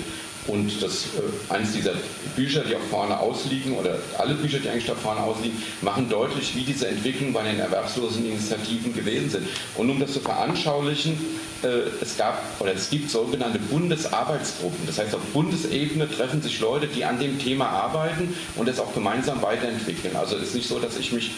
Und 0.47 0.81
das, 0.81 1.05
äh, 1.05 1.53
eines 1.53 1.73
dieser 1.73 1.93
Bücher, 2.35 2.63
die 2.63 2.75
auch 2.75 2.89
vorne 2.89 3.19
ausliegen, 3.19 3.73
oder 3.73 3.97
alle 4.17 4.33
Bücher, 4.35 4.59
die 4.59 4.69
eigentlich 4.69 4.85
da 4.85 4.95
vorne 4.95 5.21
ausliegen, 5.21 5.61
machen 5.81 6.09
deutlich, 6.09 6.55
wie 6.55 6.63
diese 6.63 6.87
Entwicklungen 6.87 7.33
bei 7.33 7.43
den 7.43 7.59
erwerbslosen 7.59 8.25
Initiativen 8.25 8.93
gewesen 8.93 9.29
sind. 9.29 9.47
Und 9.75 9.89
um 9.89 9.99
das 9.99 10.13
zu 10.13 10.19
veranschaulichen, 10.19 11.17
äh, 11.63 11.67
es 12.01 12.17
gab 12.17 12.41
oder 12.59 12.73
es 12.73 12.89
gibt 12.89 13.09
sogenannte 13.09 13.59
Bundesarbeitsgruppen. 13.59 14.87
Das 14.87 14.97
heißt, 14.97 15.13
auf 15.13 15.21
Bundesebene 15.33 16.09
treffen 16.09 16.41
sich 16.41 16.59
Leute, 16.59 16.87
die 16.87 17.03
an 17.03 17.19
dem 17.19 17.37
Thema 17.37 17.69
arbeiten 17.69 18.33
und 18.55 18.67
es 18.67 18.79
auch 18.79 18.93
gemeinsam 18.93 19.41
weiterentwickeln. 19.41 20.15
Also 20.15 20.37
es 20.37 20.49
ist 20.49 20.55
nicht 20.55 20.67
so, 20.67 20.79
dass 20.79 20.97
ich 20.97 21.11
mich 21.11 21.31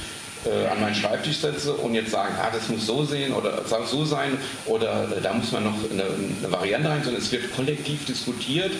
äh, 0.46 0.68
an 0.68 0.82
meinen 0.82 0.96
Schreibtisch 0.96 1.38
setze 1.38 1.74
und 1.74 1.94
jetzt 1.94 2.10
sagen, 2.10 2.34
ah, 2.42 2.50
das 2.52 2.68
muss 2.68 2.88
so 2.88 3.06
sehen 3.06 3.32
oder 3.32 3.64
so 3.86 4.06
sein 4.06 4.38
oder 4.66 5.08
äh, 5.16 5.22
da 5.22 5.34
muss 5.34 5.52
man 5.52 5.66
noch 5.66 5.76
eine, 5.92 6.04
eine 6.04 6.52
Variante 6.52 6.90
rein, 6.90 7.04
sondern 7.04 7.22
es 7.22 7.32
wird 7.32 7.56
kollektiv 7.56 8.06
diskutiert 8.06 8.72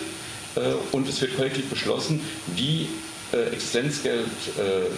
und 0.92 1.08
es 1.08 1.18
wird 1.22 1.34
kollektiv 1.34 1.70
beschlossen, 1.70 2.20
wie 2.54 2.86
Existenzgeld 3.52 4.26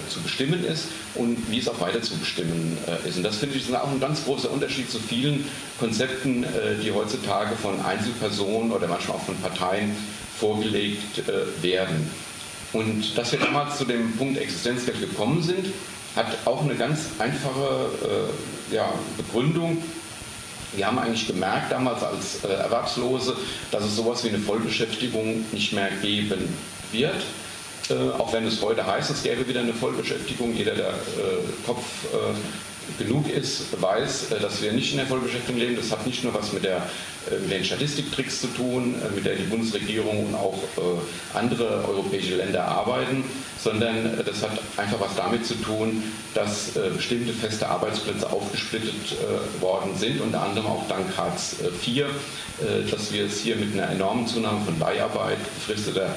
zu 0.08 0.20
bestimmen 0.20 0.64
ist 0.64 0.86
und 1.14 1.38
wie 1.48 1.60
es 1.60 1.68
auch 1.68 1.80
weiter 1.80 2.02
zu 2.02 2.16
bestimmen 2.16 2.76
ist. 3.06 3.18
Und 3.18 3.22
das 3.22 3.36
finde 3.36 3.56
ich 3.56 3.68
ist 3.68 3.72
auch 3.72 3.88
ein 3.88 4.00
ganz 4.00 4.24
großer 4.24 4.50
Unterschied 4.50 4.90
zu 4.90 4.98
vielen 4.98 5.48
Konzepten, 5.78 6.44
die 6.82 6.90
heutzutage 6.90 7.54
von 7.54 7.80
Einzelpersonen 7.80 8.72
oder 8.72 8.88
manchmal 8.88 9.18
auch 9.18 9.22
von 9.22 9.36
Parteien 9.36 9.94
vorgelegt 10.40 11.22
werden. 11.62 12.10
Und 12.72 13.16
dass 13.16 13.30
wir 13.30 13.38
damals 13.38 13.78
zu 13.78 13.84
dem 13.84 14.10
Punkt 14.16 14.36
Existenzgeld 14.36 14.98
gekommen 14.98 15.40
sind, 15.40 15.66
hat 16.16 16.26
auch 16.44 16.62
eine 16.62 16.74
ganz 16.74 17.00
einfache 17.18 18.28
äh, 18.70 18.74
ja, 18.74 18.92
Begründung. 19.16 19.82
Wir 20.76 20.86
haben 20.86 20.98
eigentlich 20.98 21.26
gemerkt 21.26 21.70
damals 21.72 22.02
als 22.02 22.44
äh, 22.44 22.48
Erwerbslose, 22.48 23.36
dass 23.70 23.84
es 23.84 23.96
sowas 23.96 24.24
wie 24.24 24.28
eine 24.28 24.38
Vollbeschäftigung 24.38 25.44
nicht 25.52 25.72
mehr 25.72 25.88
geben 26.02 26.48
wird. 26.92 27.22
Äh, 27.90 28.10
auch 28.18 28.32
wenn 28.32 28.46
es 28.46 28.62
heute 28.62 28.86
heißt, 28.86 29.10
es 29.10 29.22
gäbe 29.22 29.46
wieder 29.46 29.60
eine 29.60 29.74
Vollbeschäftigung. 29.74 30.54
Jeder, 30.54 30.74
der 30.74 30.88
äh, 30.88 31.66
Kopf 31.66 31.84
äh, 32.12 33.02
genug 33.02 33.28
ist, 33.28 33.80
weiß, 33.80 34.32
äh, 34.32 34.40
dass 34.40 34.62
wir 34.62 34.72
nicht 34.72 34.92
in 34.92 34.98
der 34.98 35.06
Vollbeschäftigung 35.06 35.60
leben. 35.60 35.76
Das 35.76 35.90
hat 35.90 36.06
nicht 36.06 36.24
nur 36.24 36.34
was 36.34 36.52
mit 36.52 36.64
der 36.64 36.82
mit 37.40 37.52
den 37.52 37.64
Statistiktricks 37.64 38.42
zu 38.42 38.48
tun, 38.48 38.96
mit 39.14 39.24
der 39.24 39.36
die 39.36 39.44
Bundesregierung 39.44 40.26
und 40.26 40.34
auch 40.34 40.58
andere 41.32 41.82
europäische 41.88 42.36
Länder 42.36 42.68
arbeiten, 42.68 43.24
sondern 43.64 44.22
das 44.24 44.42
hat 44.42 44.58
einfach 44.76 45.00
was 45.00 45.16
damit 45.16 45.46
zu 45.46 45.54
tun, 45.54 46.02
dass 46.34 46.72
bestimmte 46.96 47.32
feste 47.32 47.66
Arbeitsplätze 47.66 48.30
aufgesplittet 48.30 49.16
worden 49.60 49.96
sind, 49.96 50.20
unter 50.20 50.42
anderem 50.42 50.66
auch 50.66 50.86
dank 50.88 51.16
Hartz 51.16 51.56
IV, 51.84 52.04
dass 52.90 53.12
wir 53.12 53.24
es 53.24 53.40
hier 53.40 53.56
mit 53.56 53.72
einer 53.72 53.90
enormen 53.90 54.26
Zunahme 54.26 54.60
von 54.64 54.78
Leiharbeit, 54.78 55.38
befristeter 55.54 56.14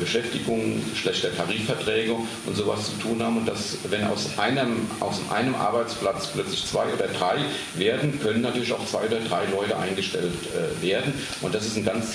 Beschäftigung, 0.00 0.80
schlechter 0.94 1.34
Tarifverträge 1.36 2.16
und 2.46 2.56
sowas 2.56 2.86
zu 2.86 2.92
tun 2.96 3.22
haben 3.22 3.38
und 3.38 3.46
dass, 3.46 3.76
wenn 3.90 4.04
aus 4.06 4.38
einem, 4.38 4.90
aus 5.00 5.20
einem 5.30 5.54
Arbeitsplatz 5.54 6.28
plötzlich 6.28 6.66
zwei 6.66 6.86
oder 6.92 7.08
drei 7.08 7.36
werden, 7.74 8.18
können 8.20 8.40
natürlich 8.40 8.72
auch 8.72 8.84
zwei 8.86 9.06
oder 9.06 9.20
drei 9.20 9.44
Leute 9.52 9.76
eingestellt 9.76 10.32
äh, 10.54 10.82
werden. 10.82 11.12
Und 11.42 11.54
das 11.54 11.66
ist, 11.66 11.76
ein 11.76 11.84
ganz, 11.84 12.14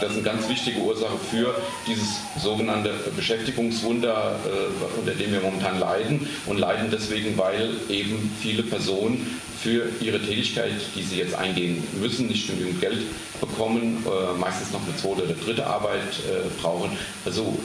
das 0.00 0.10
ist 0.10 0.16
eine 0.16 0.22
ganz 0.22 0.48
wichtige 0.48 0.80
Ursache 0.80 1.16
für 1.30 1.54
dieses 1.86 2.20
sogenannte 2.42 2.92
Beschäftigungswunder, 3.16 4.36
äh, 4.44 4.98
unter 4.98 5.12
dem 5.12 5.32
wir 5.32 5.40
momentan 5.40 5.78
leiden. 5.78 6.26
Und 6.46 6.58
leiden 6.58 6.88
deswegen, 6.90 7.36
weil 7.36 7.70
eben 7.88 8.30
viele 8.40 8.62
Personen 8.62 9.40
für 9.62 9.88
ihre 10.00 10.20
Tätigkeit, 10.20 10.72
die 10.96 11.02
sie 11.02 11.18
jetzt 11.18 11.34
eingehen 11.34 11.82
müssen, 12.00 12.26
nicht 12.26 12.48
genügend 12.48 12.80
Geld 12.80 12.98
bekommen, 13.40 14.04
äh, 14.06 14.38
meistens 14.38 14.72
noch 14.72 14.82
eine 14.82 14.96
zweite 14.96 15.24
oder 15.24 15.34
dritte 15.34 15.66
Arbeit 15.66 16.00
brauchen. 16.60 16.90
Also 17.24 17.56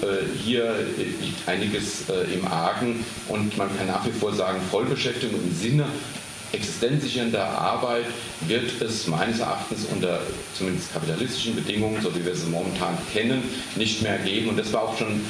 hier 0.44 0.76
liegt 0.98 1.48
einiges 1.48 2.06
im 2.34 2.48
Argen 2.48 3.06
und 3.28 3.58
man 3.58 3.76
kann 3.78 3.88
nach 3.88 4.06
wie 4.06 4.12
vor 4.12 4.34
sagen, 4.34 4.60
Vollbeschäftigung 4.70 5.40
im 5.42 5.56
Sinne 5.56 5.86
existenzsichernder 6.54 7.44
Arbeit 7.44 8.06
wird 8.42 8.82
es 8.82 9.08
meines 9.08 9.40
Erachtens 9.40 9.86
unter 9.92 10.20
zumindest 10.58 10.94
kapitalistischen 10.94 11.56
Bedingungen, 11.56 12.02
so 12.02 12.14
wie 12.16 12.26
wir 12.26 12.36
sie 12.36 12.48
momentan 12.48 12.98
kennen, 13.14 13.44
nicht 13.76 14.02
mehr 14.02 14.18
geben. 14.20 14.50
Und 14.50 14.58
das 14.58 14.72
war 14.74 14.84
auch 14.84 14.98
schon 14.98 15.22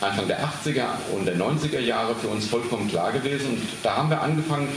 Anfang 0.00 0.28
der 0.28 0.40
80er 0.40 0.86
und 1.14 1.26
der 1.26 1.36
90er 1.36 1.80
Jahre 1.80 2.14
für 2.14 2.28
uns 2.28 2.46
vollkommen 2.46 2.88
klar 2.88 3.12
gewesen. 3.12 3.50
Und 3.50 3.62
da 3.82 3.96
haben 3.96 4.10
wir 4.10 4.20
angefangen, 4.20 4.68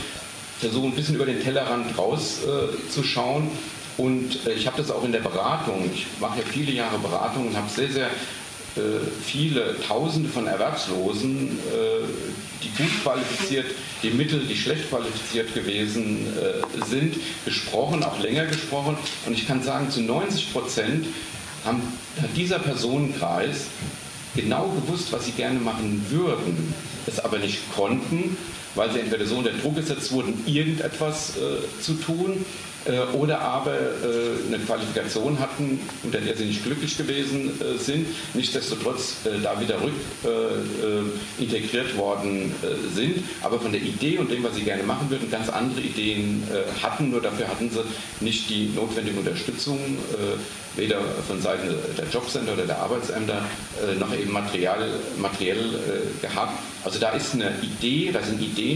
versuchen 0.59 0.91
ein 0.91 0.95
bisschen 0.95 1.15
über 1.15 1.25
den 1.25 1.41
Tellerrand 1.41 1.97
rauszuschauen. 1.97 3.47
Äh, 3.47 4.01
und 4.01 4.47
äh, 4.47 4.53
ich 4.53 4.65
habe 4.65 4.77
das 4.77 4.91
auch 4.91 5.03
in 5.03 5.11
der 5.11 5.19
Beratung, 5.19 5.89
ich 5.93 6.07
mache 6.21 6.39
ja 6.39 6.45
viele 6.49 6.71
Jahre 6.71 6.97
Beratung 6.99 7.47
und 7.47 7.57
habe 7.57 7.69
sehr, 7.69 7.89
sehr 7.89 8.07
äh, 8.07 8.99
viele 9.25 9.75
Tausende 9.85 10.29
von 10.29 10.47
Erwerbslosen, 10.47 11.59
äh, 11.59 12.48
die 12.63 12.69
gut 12.83 13.03
qualifiziert, 13.03 13.65
die 14.03 14.11
mittel, 14.11 14.39
die 14.45 14.55
schlecht 14.55 14.89
qualifiziert 14.89 15.53
gewesen 15.53 16.27
äh, 16.37 16.85
sind, 16.85 17.15
gesprochen, 17.45 18.03
auch 18.03 18.19
länger 18.19 18.45
gesprochen. 18.45 18.97
Und 19.25 19.33
ich 19.33 19.47
kann 19.47 19.63
sagen, 19.63 19.89
zu 19.89 20.01
90 20.01 20.53
Prozent 20.53 21.07
hat 21.65 21.75
dieser 22.35 22.59
Personenkreis 22.59 23.65
genau 24.35 24.69
gewusst, 24.69 25.11
was 25.11 25.25
sie 25.25 25.31
gerne 25.31 25.59
machen 25.59 26.05
würden, 26.09 26.73
es 27.07 27.19
aber 27.19 27.39
nicht 27.39 27.59
konnten, 27.75 28.37
weil 28.79 28.91
sie 28.91 28.99
entweder 29.01 29.25
so 29.25 29.35
unter 29.35 29.51
Druck 29.51 29.75
gesetzt 29.75 30.13
wurden, 30.13 30.41
irgendetwas 30.45 31.33
äh, 31.35 31.81
zu 31.81 31.95
tun 31.95 32.45
äh, 32.85 33.15
oder 33.15 33.41
aber 33.41 33.73
äh, 33.73 34.47
eine 34.47 34.57
Qualifikation 34.59 35.37
hatten, 35.39 35.81
unter 36.03 36.19
der 36.19 36.35
sie 36.37 36.45
nicht 36.45 36.63
glücklich 36.63 36.97
gewesen 36.97 37.51
äh, 37.59 37.77
sind, 37.77 38.07
nichtsdestotrotz 38.33 39.17
da 39.43 39.59
wieder 39.59 39.81
rück 39.81 39.93
integriert 41.39 41.97
worden 41.97 42.53
sind, 42.93 43.23
aber 43.41 43.59
von 43.59 43.71
der 43.71 43.81
Idee 43.81 44.17
und 44.17 44.31
dem, 44.31 44.43
was 44.43 44.55
sie 44.55 44.63
gerne 44.63 44.83
machen 44.83 45.09
würden, 45.09 45.29
ganz 45.29 45.49
andere 45.49 45.81
Ideen 45.81 46.43
hatten, 46.81 47.09
nur 47.09 47.21
dafür 47.21 47.47
hatten 47.47 47.69
sie 47.69 47.83
nicht 48.23 48.49
die 48.49 48.71
notwendige 48.75 49.19
Unterstützung, 49.19 49.79
weder 50.75 50.99
von 51.27 51.41
Seiten 51.41 51.69
der 51.97 52.05
Jobcenter 52.11 52.53
oder 52.53 52.65
der 52.65 52.79
Arbeitsämter 52.79 53.43
noch 53.99 54.13
eben 54.13 54.31
material, 54.31 54.89
materiell 55.17 55.79
gehabt. 56.21 56.59
Also 56.83 56.99
da 56.99 57.09
ist 57.11 57.33
eine 57.33 57.53
Idee, 57.61 58.11
da 58.11 58.21
sind 58.21 58.41
Ideen 58.41 58.68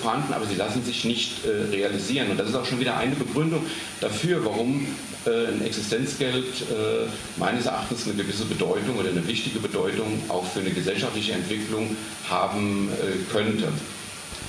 vorhanden, 0.00 0.32
aber 0.32 0.46
sie 0.46 0.54
lassen 0.54 0.84
sich 0.84 1.04
nicht 1.04 1.44
realisieren. 1.70 2.30
Und 2.30 2.38
das 2.38 2.48
ist 2.48 2.54
auch 2.54 2.64
schon 2.64 2.80
wieder 2.80 2.96
eine 2.96 3.14
Begründung, 3.14 3.64
dafür, 4.00 4.44
warum 4.44 4.86
äh, 5.26 5.48
ein 5.48 5.64
Existenzgeld 5.64 6.44
äh, 6.44 7.06
meines 7.36 7.66
Erachtens 7.66 8.04
eine 8.06 8.14
gewisse 8.14 8.44
Bedeutung 8.44 8.98
oder 8.98 9.08
eine 9.08 9.26
wichtige 9.26 9.58
Bedeutung 9.58 10.20
auch 10.28 10.44
für 10.44 10.60
eine 10.60 10.70
gesellschaftliche 10.70 11.32
Entwicklung 11.32 11.96
haben 12.28 12.90
äh, 12.92 13.32
könnte. 13.32 13.68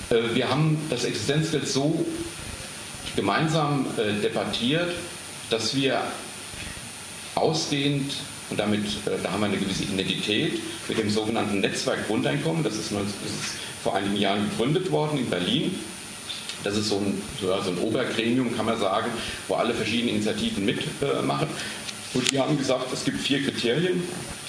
Äh, 0.09 0.35
wir 0.35 0.49
haben 0.49 0.77
das 0.89 1.05
Existenzgeld 1.05 1.67
so 1.67 2.05
gemeinsam 3.15 3.85
äh, 3.97 4.21
debattiert, 4.21 4.91
dass 5.49 5.75
wir 5.75 6.01
ausgehend 7.35 8.11
und 8.49 8.59
damit 8.59 8.85
äh, 9.05 9.11
da 9.23 9.31
haben 9.31 9.41
wir 9.41 9.47
eine 9.47 9.57
gewisse 9.57 9.83
Identität 9.83 10.59
mit 10.87 10.97
dem 10.97 11.09
sogenannten 11.09 11.61
Netzwerk 11.61 12.07
Grundeinkommen. 12.07 12.63
Das 12.63 12.75
ist, 12.75 12.91
vor 13.83 13.95
einigen 13.95 14.17
Jahren 14.17 14.49
gegründet 14.49 14.91
worden 14.91 15.19
in 15.19 15.29
Berlin 15.29 15.75
das 16.65 16.77
ist 16.77 16.89
so 16.89 16.97
ein, 16.97 17.21
so 17.39 17.51
ein 17.53 17.77
Obergremium, 17.77 18.55
kann 18.57 18.65
man 18.65 18.79
sagen, 18.79 19.11
wo 19.47 19.53
alle 19.53 19.73
verschiedenen 19.73 20.15
Initiativen 20.15 20.65
mitmachen. 20.65 21.47
Äh, 21.47 22.17
und 22.17 22.31
die 22.31 22.39
haben 22.39 22.57
gesagt, 22.57 22.91
es 22.91 23.05
gibt 23.05 23.21
vier 23.21 23.43
Kriterien, 23.43 24.01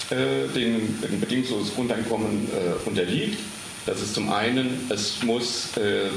äh, 0.09 0.47
denen 0.55 0.97
ein 1.03 1.19
bedingungsloses 1.19 1.75
Grundeinkommen 1.75 2.47
unterliegt. 2.85 3.37
Das 3.85 4.01
ist 4.01 4.15
zum 4.15 4.31
einen, 4.31 4.87
es 4.89 5.21
muss 5.23 5.77
äh, 5.77 6.07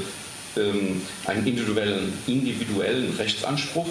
ähm, 0.59 1.01
einen 1.25 1.45
individuellen, 1.45 2.13
individuellen 2.25 3.13
Rechtsanspruch 3.17 3.87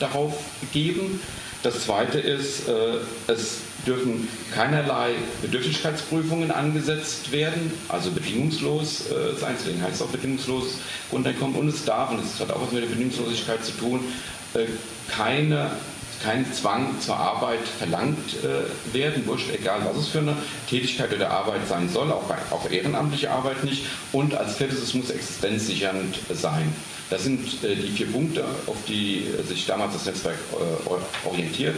darauf 0.00 0.34
geben. 0.72 1.20
Das 1.62 1.84
zweite 1.84 2.20
ist, 2.20 2.68
äh, 2.68 2.98
es 3.26 3.58
dürfen 3.86 4.28
keinerlei 4.54 5.14
Bedürftigkeitsprüfungen 5.42 6.50
angesetzt 6.50 7.32
werden, 7.32 7.72
also 7.88 8.10
bedingungslos 8.10 9.10
äh, 9.10 9.34
sein, 9.38 9.56
deswegen 9.58 9.82
heißt 9.82 10.02
auch 10.02 10.08
bedingungsloses 10.08 10.78
Grundeinkommen. 11.10 11.56
Und 11.56 11.68
es 11.68 11.84
darf, 11.84 12.10
und 12.10 12.20
es 12.22 12.38
hat 12.38 12.50
auch 12.52 12.62
was 12.62 12.72
mit 12.72 12.82
der 12.82 12.88
Bedingungslosigkeit 12.88 13.64
zu 13.64 13.72
tun, 13.72 14.00
äh, 14.54 14.66
keine 15.08 15.72
kein 16.22 16.52
Zwang 16.52 17.00
zur 17.00 17.16
Arbeit 17.16 17.60
verlangt 17.78 18.36
äh, 18.42 18.94
werden, 18.94 19.26
wurscht, 19.26 19.50
egal 19.52 19.80
was 19.84 20.02
es 20.02 20.08
für 20.08 20.18
eine 20.18 20.36
Tätigkeit 20.68 21.12
oder 21.12 21.30
Arbeit 21.30 21.66
sein 21.68 21.88
soll, 21.88 22.10
auch, 22.12 22.30
auch 22.50 22.70
ehrenamtliche 22.70 23.30
Arbeit 23.30 23.64
nicht. 23.64 23.84
Und 24.12 24.34
als 24.34 24.56
viertes, 24.56 24.82
es 24.82 24.94
muss 24.94 25.10
existenzsichernd 25.10 26.18
sein. 26.30 26.72
Das 27.10 27.24
sind 27.24 27.64
äh, 27.64 27.74
die 27.74 27.88
vier 27.88 28.06
Punkte, 28.06 28.44
auf 28.66 28.76
die 28.86 29.26
sich 29.46 29.66
damals 29.66 29.94
das 29.94 30.06
Netzwerk 30.06 30.38
äh, 30.52 31.26
orientiert 31.28 31.76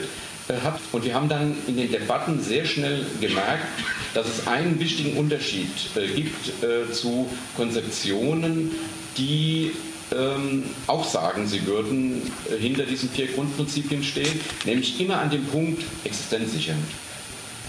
äh, 0.49 0.55
hat. 0.65 0.81
Und 0.93 1.05
wir 1.05 1.15
haben 1.15 1.29
dann 1.29 1.57
in 1.67 1.77
den 1.77 1.91
Debatten 1.91 2.41
sehr 2.43 2.65
schnell 2.65 3.07
gemerkt, 3.21 3.67
dass 4.15 4.27
es 4.27 4.47
einen 4.47 4.81
wichtigen 4.81 5.17
Unterschied 5.17 5.71
äh, 5.95 6.09
gibt 6.09 6.63
äh, 6.63 6.91
zu 6.93 7.29
Konzeptionen, 7.57 8.73
die 9.17 9.73
ähm, 10.13 10.65
auch 10.87 11.09
sagen, 11.09 11.47
sie 11.47 11.67
würden 11.67 12.23
äh, 12.51 12.57
hinter 12.57 12.85
diesen 12.85 13.09
vier 13.11 13.29
Grundprinzipien 13.29 14.03
stehen, 14.03 14.41
nämlich 14.65 15.01
immer 15.01 15.19
an 15.19 15.31
dem 15.31 15.45
Punkt 15.47 15.83
existenzsichernd. 16.05 16.85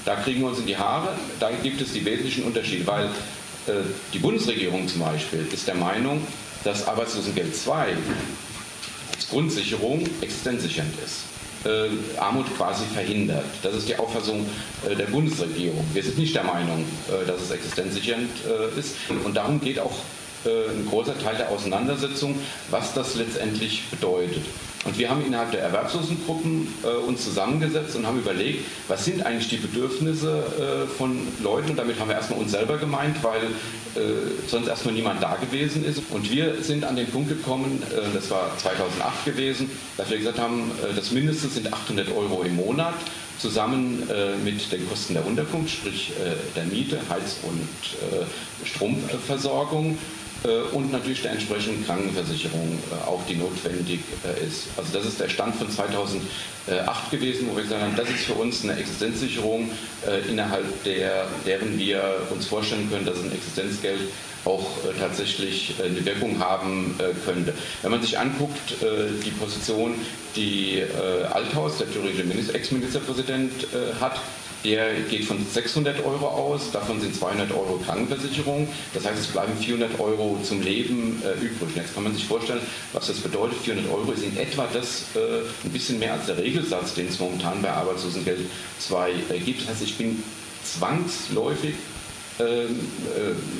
Da 0.06 0.16
kriegen 0.16 0.42
wir 0.42 0.48
uns 0.48 0.60
in 0.60 0.66
die 0.66 0.78
Haare, 0.78 1.16
da 1.40 1.52
gibt 1.52 1.80
es 1.82 1.94
die 1.94 2.04
wesentlichen 2.04 2.44
Unterschiede, 2.44 2.88
weil 2.88 3.06
äh, 3.68 3.84
die 4.14 4.20
Bundesregierung 4.20 4.88
zum 4.88 5.02
Beispiel 5.02 5.46
ist 5.52 5.68
der 5.68 5.76
Meinung, 5.76 6.26
dass 6.64 6.88
Arbeitslosengeld 6.88 7.56
2 7.56 7.96
als 9.16 9.30
Grundsicherung 9.30 10.04
existenzsichernd 10.22 10.94
ist. 11.04 11.22
Äh, 11.64 12.20
Armut 12.20 12.48
quasi 12.58 12.86
verhindert. 12.92 13.46
Das 13.62 13.76
ist 13.76 13.88
die 13.88 13.96
Auffassung 13.96 14.48
äh, 14.90 14.96
der 14.96 15.06
Bundesregierung. 15.06 15.86
Wir 15.94 16.02
sind 16.02 16.18
nicht 16.18 16.34
der 16.34 16.44
Meinung, 16.44 16.84
äh, 17.08 17.28
dass 17.28 17.42
es 17.42 17.52
existenzsichernd 17.52 18.30
äh, 18.48 18.80
ist. 18.80 18.96
Und 19.24 19.36
darum 19.36 19.62
geht 19.62 19.78
auch 19.78 19.96
ein 20.46 20.88
großer 20.90 21.18
Teil 21.20 21.36
der 21.38 21.50
Auseinandersetzung, 21.50 22.36
was 22.70 22.94
das 22.94 23.16
letztendlich 23.16 23.84
bedeutet. 23.90 24.44
Und 24.84 24.98
wir 24.98 25.10
haben 25.10 25.24
innerhalb 25.24 25.52
der 25.52 25.62
Erwerbslosengruppen 25.62 26.68
äh, 26.84 26.88
uns 26.88 27.24
zusammengesetzt 27.24 27.96
und 27.96 28.08
haben 28.08 28.18
überlegt, 28.18 28.66
was 28.88 29.06
sind 29.06 29.24
eigentlich 29.24 29.50
die 29.50 29.58
Bedürfnisse 29.58 30.44
äh, 30.58 30.88
von 30.88 31.28
Leuten. 31.44 31.72
Und 31.72 31.78
damit 31.78 32.00
haben 32.00 32.10
wir 32.10 32.16
erstmal 32.16 32.40
uns 32.40 32.52
selber 32.52 32.78
gemeint, 32.78 33.24
weil 33.24 33.44
äh, 33.96 34.00
sonst 34.48 34.68
erstmal 34.68 34.96
niemand 34.96 35.22
da 35.22 35.36
gewesen 35.36 35.86
ist. 35.86 36.02
Und 36.10 36.32
wir 36.32 36.64
sind 36.64 36.84
an 36.84 36.96
den 36.96 37.08
Punkt 37.08 37.30
gekommen, 37.30 37.84
äh, 37.92 38.16
das 38.16 38.32
war 38.32 38.58
2008 38.58 39.26
gewesen, 39.26 39.70
dass 39.98 40.10
wir 40.10 40.18
gesagt 40.18 40.40
haben, 40.40 40.72
äh, 40.84 40.96
das 40.96 41.12
Mindeste 41.12 41.48
sind 41.48 41.72
800 41.72 42.10
Euro 42.16 42.42
im 42.42 42.56
Monat 42.56 42.96
zusammen 43.38 44.10
äh, 44.10 44.36
mit 44.44 44.72
den 44.72 44.88
Kosten 44.90 45.14
der 45.14 45.26
Unterkunft, 45.26 45.72
sprich 45.72 46.14
der 46.56 46.64
Miete, 46.66 47.00
Heiz- 47.10 47.38
und 47.42 47.68
Stromversorgung 48.64 49.92
äh, 49.92 49.96
und 50.74 50.92
natürlich 50.92 51.22
der 51.22 51.34
entsprechenden 51.34 51.86
Krankenversicherung, 51.86 52.80
äh, 52.92 53.08
auch 53.08 53.22
die 53.28 53.36
notwendig 53.36 54.00
äh, 54.26 54.48
ist. 54.48 54.68
Also 54.76 54.92
das 54.94 55.06
ist 55.06 55.20
der 55.20 55.30
Stand 55.30 55.56
von 55.56 55.70
2008 55.70 57.12
gewesen, 57.12 57.48
wo 57.50 57.56
wir 57.56 57.64
gesagt 57.64 57.84
haben, 57.84 57.96
das 57.96 58.10
ist 58.10 58.26
für 58.26 58.34
uns 58.34 58.64
eine 58.64 58.76
Existenzsicherung, 58.78 59.70
innerhalb 60.30 60.84
der, 60.84 61.26
deren 61.46 61.78
wir 61.78 62.28
uns 62.30 62.46
vorstellen 62.46 62.90
können, 62.90 63.06
dass 63.06 63.18
ein 63.18 63.32
Existenzgeld 63.32 64.00
auch 64.46 64.68
tatsächlich 65.00 65.74
eine 65.84 66.06
Wirkung 66.06 66.40
haben 66.40 66.96
könnte. 67.26 67.54
Wenn 67.82 67.92
man 67.92 68.02
sich 68.02 68.18
anguckt, 68.18 68.76
die 69.26 69.32
Position, 69.32 69.96
die 70.36 70.84
Althaus, 71.34 71.80
der 71.80 71.92
thüringische 71.92 72.54
Ex-Ministerpräsident, 72.54 73.52
hat, 74.00 74.20
der 74.64 74.94
geht 75.10 75.26
von 75.26 75.38
600 75.46 76.06
Euro 76.06 76.28
aus, 76.28 76.72
davon 76.72 77.02
sind 77.02 77.16
200 77.16 77.52
Euro 77.52 77.80
Krankenversicherung. 77.86 78.68
Das 78.94 79.06
heißt, 79.06 79.20
es 79.20 79.28
bleiben 79.28 79.54
400 79.58 80.00
Euro 80.00 80.40
zum 80.44 80.62
Leben 80.62 81.22
äh, 81.24 81.44
übrig. 81.44 81.76
Jetzt 81.76 81.94
kann 81.94 82.04
man 82.04 82.14
sich 82.14 82.26
vorstellen, 82.26 82.62
was 82.94 83.08
das 83.08 83.18
bedeutet. 83.18 83.58
400 83.60 83.92
Euro 83.92 84.12
ist 84.12 84.24
in 84.24 84.38
etwa 84.38 84.68
das 84.72 85.06
äh, 85.16 85.42
ein 85.64 85.72
bisschen 85.72 86.00
mehr 86.00 86.14
als 86.14 86.28
der 86.28 86.38
Regelsatz, 86.38 86.94
den 86.94 87.08
es 87.08 87.20
momentan 87.20 87.62
bei 87.62 87.72
Arbeitslosengeld 87.72 88.40
2 88.80 89.12
äh, 89.12 89.40
gibt. 89.40 89.62
Das 89.62 89.70
heißt, 89.70 89.84
ich 89.84 89.98
bin 89.98 90.24
zwangsläufig 90.64 91.76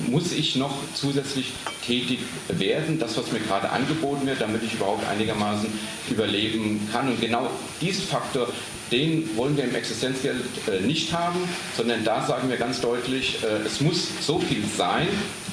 muss 0.08 0.32
ich 0.32 0.56
noch 0.56 0.76
zusätzlich 0.94 1.54
tätig 1.86 2.20
werden, 2.50 3.00
das, 3.00 3.18
was 3.18 3.32
mir 3.32 3.40
gerade 3.40 3.70
angeboten 3.70 4.26
wird, 4.26 4.42
damit 4.42 4.64
ich 4.64 4.74
überhaupt 4.74 5.08
einigermaßen 5.08 5.68
überleben 6.10 6.88
kann. 6.92 7.08
Und 7.10 7.20
genau 7.22 7.50
diesen 7.80 8.04
Faktor, 8.04 8.48
den 8.92 9.30
wollen 9.38 9.56
wir 9.56 9.64
im 9.64 9.76
Existenzgeld 9.76 10.44
äh, 10.68 10.82
nicht 10.86 11.14
haben, 11.14 11.40
sondern 11.78 12.04
da 12.04 12.26
sagen 12.26 12.50
wir 12.50 12.58
ganz 12.58 12.82
deutlich, 12.82 13.40
äh, 13.44 13.66
es 13.66 13.80
muss 13.80 14.10
so 14.20 14.40
viel 14.40 14.64
sein, 14.78 15.08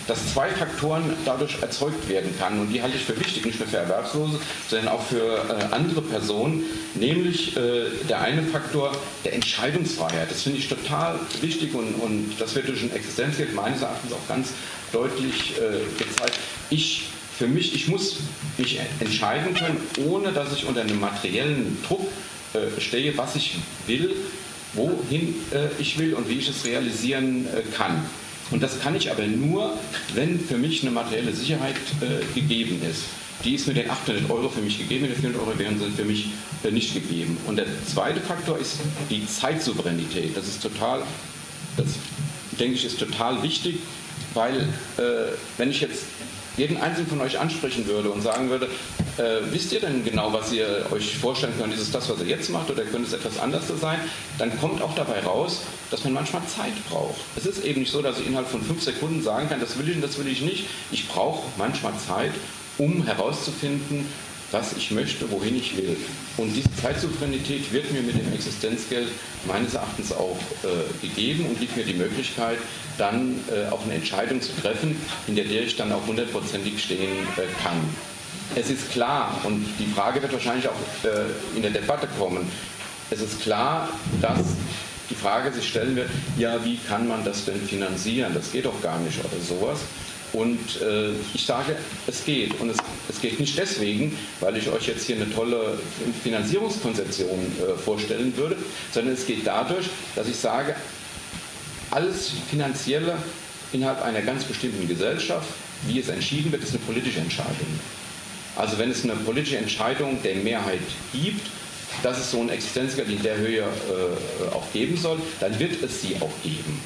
dass 0.09 0.33
zwei 0.33 0.49
Faktoren 0.49 1.05
dadurch 1.25 1.63
erzeugt 1.63 2.09
werden 2.09 2.37
kann. 2.39 2.59
Und 2.59 2.73
die 2.73 2.83
halte 2.83 2.97
ich 2.97 3.05
für 3.05 3.19
wichtig, 3.21 3.45
nicht 3.45 3.61
nur 3.61 3.69
für 3.69 3.77
Erwerbslose, 3.77 4.41
sondern 4.69 4.89
auch 4.89 5.03
für 5.03 5.37
äh, 5.37 5.75
andere 5.75 6.03
Personen. 6.03 6.65
Nämlich 6.95 7.57
äh, 7.57 7.85
der 8.09 8.23
eine 8.23 8.43
Faktor 8.43 8.91
der 9.25 9.35
Entscheidungsfreiheit. 9.35 10.31
Das 10.31 10.43
finde 10.43 10.59
ich 10.59 10.69
total 10.69 11.21
wichtig 11.41 11.75
und, 11.75 11.95
und 11.95 12.33
das 12.39 12.55
wird 12.57 12.69
durch 12.69 12.83
ein 12.83 12.93
Existenzgeld 12.93 13.55
meines 13.55 13.83
Erachtens 13.83 14.13
auch 14.13 14.29
ganz 14.29 14.49
deutlich 14.93 15.55
äh, 15.59 16.03
gezeigt. 16.03 16.39
Ich 16.71 17.05
für 17.39 17.47
mich, 17.47 17.73
ich 17.73 17.87
muss 17.87 18.17
mich 18.57 18.81
entscheiden 18.99 19.55
können, 19.55 19.81
ohne 20.09 20.33
dass 20.33 20.53
ich 20.53 20.67
unter 20.67 20.81
einem 20.81 20.99
materiellen 20.99 21.79
Druck 21.87 22.09
äh, 22.55 22.81
stehe, 22.81 23.17
was 23.17 23.37
ich 23.37 23.57
will, 23.87 24.17
wohin 24.73 25.35
äh, 25.53 25.69
ich 25.79 25.99
will 25.99 26.15
und 26.15 26.29
wie 26.29 26.39
ich 26.39 26.49
es 26.49 26.65
realisieren 26.65 27.47
äh, 27.47 27.63
kann. 27.77 28.05
Und 28.51 28.63
das 28.63 28.81
kann 28.81 28.95
ich 28.95 29.11
aber 29.11 29.27
nur, 29.27 29.75
wenn 30.15 30.41
für 30.41 30.57
mich 30.57 30.83
eine 30.83 30.91
materielle 30.91 31.33
Sicherheit 31.33 31.77
äh, 32.01 32.25
gegeben 32.35 32.81
ist. 32.89 33.05
Die 33.45 33.55
ist 33.55 33.69
mit 33.69 33.77
den 33.77 33.89
800 33.89 34.31
Euro 34.31 34.49
für 34.49 34.61
mich 34.61 34.79
gegeben, 34.79 35.03
mit 35.03 35.13
den 35.13 35.21
400 35.21 35.43
Euro 35.43 35.59
wären 35.59 35.79
sie 35.79 35.91
für 35.91 36.05
mich 36.05 36.31
äh, 36.65 36.71
nicht 36.71 36.95
gegeben. 36.95 37.37
Und 37.47 37.57
der 37.57 37.67
zweite 37.87 38.21
Faktor 38.21 38.59
ist 38.59 38.79
die 39.11 39.27
Zeitsouveränität. 39.27 40.37
Das 40.37 40.49
ist 40.49 40.63
total, 40.63 41.03
das 41.77 41.87
denke 42.59 42.75
ich, 42.75 42.85
ist 42.85 42.99
total 42.99 43.43
wichtig, 43.43 43.77
weil 44.35 44.61
äh, 44.97 45.33
wenn 45.57 45.71
ich 45.71 45.81
jetzt 45.81 46.05
jeden 46.59 46.77
einzelnen 46.77 47.09
von 47.09 47.21
euch 47.21 47.39
ansprechen 47.39 47.87
würde 47.87 48.11
und 48.11 48.21
sagen 48.21 48.51
würde, 48.51 48.67
äh, 49.17 49.41
wisst 49.51 49.73
ihr 49.73 49.81
denn 49.81 50.05
genau, 50.05 50.33
was 50.33 50.53
ihr 50.53 50.87
euch 50.91 51.17
vorstellen 51.17 51.55
könnt? 51.59 51.73
Ist 51.73 51.81
es 51.81 51.91
das, 51.91 52.11
was 52.11 52.21
ihr 52.21 52.27
jetzt 52.27 52.51
macht 52.51 52.71
oder 52.71 52.83
könnte 52.83 53.07
es 53.07 53.13
etwas 53.13 53.39
anderes 53.39 53.69
sein? 53.81 54.01
Dann 54.39 54.59
kommt 54.59 54.83
auch 54.83 54.95
dabei 54.95 55.21
raus, 55.21 55.63
dass 55.91 56.05
man 56.05 56.13
manchmal 56.13 56.43
Zeit 56.47 56.73
braucht. 56.91 57.17
Es 57.37 57.47
ist 57.47 57.65
eben 57.65 57.81
nicht 57.81 57.93
so, 57.93 58.03
dass 58.03 58.19
ich 58.19 58.27
innerhalb 58.27 58.49
von 58.49 58.61
fünf 58.61 58.83
Sekunden 58.83 59.23
sagen 59.23 59.49
kann, 59.49 59.61
das 59.61 59.79
will 59.79 59.89
ich 59.89 59.97
und 59.97 60.03
das 60.03 60.19
will 60.19 60.27
ich 60.27 60.43
nicht. 60.43 60.67
Ich 60.91 61.09
brauche 61.09 61.49
manchmal 61.57 61.93
Zeit, 61.97 62.33
um 62.77 63.05
herauszufinden, 63.05 64.07
was 64.51 64.73
ich 64.73 64.91
möchte, 64.91 65.31
wohin 65.31 65.57
ich 65.57 65.77
will. 65.77 65.97
Und 66.37 66.55
diese 66.55 66.69
Zeitsouveränität 66.81 67.73
wird 67.73 67.93
mir 67.93 68.03
mit 68.03 68.15
dem 68.15 68.33
Existenzgeld 68.33 69.09
meines 69.47 69.75
Erachtens 69.75 70.13
auch 70.13 70.39
äh, 70.65 71.07
gegeben 71.07 71.47
und 71.47 71.61
gibt 71.61 71.77
mir 71.77 71.85
die 71.85 71.95
Möglichkeit, 71.95 72.59
dann 72.97 73.41
äh, 73.51 73.71
auch 73.71 73.85
eine 73.85 73.95
Entscheidung 73.95 74.41
zu 74.41 74.53
treffen, 74.61 74.97
in 75.27 75.37
der, 75.37 75.45
der 75.45 75.63
ich 75.63 75.77
dann 75.77 75.93
auch 75.93 76.07
hundertprozentig 76.07 76.83
stehen 76.83 77.27
äh, 77.37 77.43
kann. 77.63 77.77
Es 78.55 78.71
ist 78.71 78.91
klar, 78.91 79.39
und 79.45 79.67
die 79.79 79.87
Frage 79.87 80.23
wird 80.23 80.33
wahrscheinlich 80.33 80.69
auch 80.69 81.05
äh, 81.05 81.57
in 81.57 81.63
der 81.63 81.71
Debatte 81.71 82.09
kommen, 82.19 82.51
es 83.11 83.21
ist 83.21 83.41
klar, 83.41 83.89
dass 84.21 84.39
die 85.09 85.15
Frage 85.15 85.53
sich 85.53 85.67
stellen 85.67 85.97
wird, 85.97 86.11
ja, 86.37 86.63
wie 86.65 86.77
kann 86.77 87.09
man 87.09 87.25
das 87.25 87.47
denn 87.47 87.61
finanzieren? 87.61 88.35
Das 88.35 88.53
geht 88.53 88.67
doch 88.67 88.83
gar 88.83 88.99
nicht 89.01 89.19
oder 89.21 89.43
sowas. 89.43 89.81
Und 90.33 90.59
äh, 90.83 91.13
ich 91.35 91.47
sage, 91.47 91.77
es 92.07 92.25
geht. 92.25 92.61
Und 92.61 92.71
es, 92.71 92.77
es, 93.09 93.21
geht 93.21 93.41
nicht 93.41 93.59
deswegen, 93.59 94.17
weil 94.41 94.57
ich 94.57 94.69
euch 94.69 94.87
jetzt 94.87 95.07
hier 95.07 95.17
eine 95.17 95.33
tolle 95.33 95.79
Finanzierungskonzeption 96.23 97.29
äh, 97.39 97.79
vorstellen 97.79 98.37
würde, 98.37 98.57
sondern 98.93 99.15
es 99.15 99.27
geht 99.27 99.47
dadurch, 99.47 99.87
dass 100.15 100.29
ich 100.29 100.37
sage, 100.37 100.77
alles 101.91 102.33
Finanzielle 102.51 103.17
innerhalb 103.73 104.03
einer 104.03 104.21
ganz 104.23 104.45
bestimmten 104.45 104.87
Gesellschaft, 104.87 105.49
wie 105.87 105.99
es 106.01 106.09
entschieden 106.09 106.53
wird, 106.53 106.63
ist 106.63 106.71
eine 106.71 106.81
politische 106.81 107.21
Entscheidung. 107.21 107.81
Also 108.57 108.79
wenn 108.79 108.91
es 108.91 109.05
eine 109.05 109.15
politische 109.15 109.57
Entscheidung 109.57 110.21
der 110.23 110.35
Mehrheit 110.37 110.81
gibt, 111.13 111.47
dass 112.03 112.19
es 112.19 112.31
so 112.31 112.41
ein 112.41 112.49
Existenzgeld 112.51 113.09
in 113.09 113.23
der 113.23 113.37
Höhe 113.37 113.61
äh, 113.61 114.55
auch 114.55 114.65
geben 114.73 114.97
soll, 114.97 115.19
dann 115.41 115.59
wird 115.59 115.83
es 115.83 116.03
sie 116.03 116.17
auch 116.17 116.33
geben. 116.43 116.81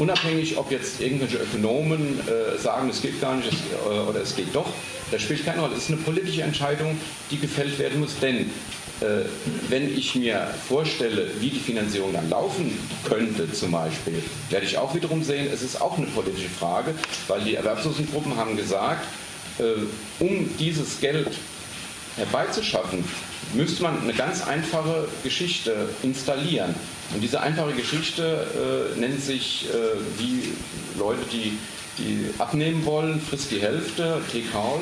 Unabhängig, 0.00 0.56
ob 0.56 0.70
jetzt 0.70 0.98
irgendwelche 1.02 1.36
Ökonomen 1.36 2.18
äh, 2.20 2.56
sagen, 2.56 2.88
es 2.88 3.02
geht 3.02 3.20
gar 3.20 3.36
nicht 3.36 3.52
es, 3.52 3.58
äh, 3.84 3.98
oder 4.08 4.22
es 4.22 4.34
geht 4.34 4.54
doch, 4.54 4.64
das 5.10 5.20
spielt 5.20 5.44
keine 5.44 5.60
Rolle. 5.60 5.74
Es 5.74 5.82
ist 5.82 5.88
eine 5.90 5.98
politische 5.98 6.40
Entscheidung, 6.40 6.96
die 7.30 7.36
gefällt 7.36 7.78
werden 7.78 8.00
muss. 8.00 8.18
Denn 8.18 8.50
äh, 9.02 9.26
wenn 9.68 9.94
ich 9.94 10.14
mir 10.14 10.48
vorstelle, 10.66 11.28
wie 11.40 11.50
die 11.50 11.58
Finanzierung 11.58 12.14
dann 12.14 12.30
laufen 12.30 12.72
könnte, 13.04 13.52
zum 13.52 13.72
Beispiel, 13.72 14.22
werde 14.48 14.64
ich 14.64 14.78
auch 14.78 14.94
wiederum 14.94 15.22
sehen, 15.22 15.50
es 15.52 15.60
ist 15.60 15.78
auch 15.78 15.98
eine 15.98 16.06
politische 16.06 16.48
Frage, 16.48 16.94
weil 17.28 17.42
die 17.42 17.56
Erwerbslosengruppen 17.56 18.36
haben 18.36 18.56
gesagt, 18.56 19.06
äh, 19.58 19.64
um 20.18 20.48
dieses 20.58 20.98
Geld 21.00 21.28
herbeizuschaffen, 22.16 23.04
müsste 23.54 23.82
man 23.82 24.00
eine 24.02 24.12
ganz 24.12 24.46
einfache 24.46 25.08
Geschichte 25.22 25.88
installieren. 26.02 26.74
Und 27.14 27.22
diese 27.22 27.40
einfache 27.40 27.72
Geschichte 27.72 28.46
äh, 28.96 28.98
nennt 28.98 29.22
sich, 29.22 29.68
äh, 29.68 30.20
wie 30.20 30.52
Leute, 30.98 31.22
die, 31.32 31.58
die 31.98 32.26
abnehmen 32.38 32.84
wollen, 32.84 33.20
frisst 33.20 33.50
die 33.50 33.60
Hälfte, 33.60 34.20
take 34.32 34.52
half. 34.54 34.80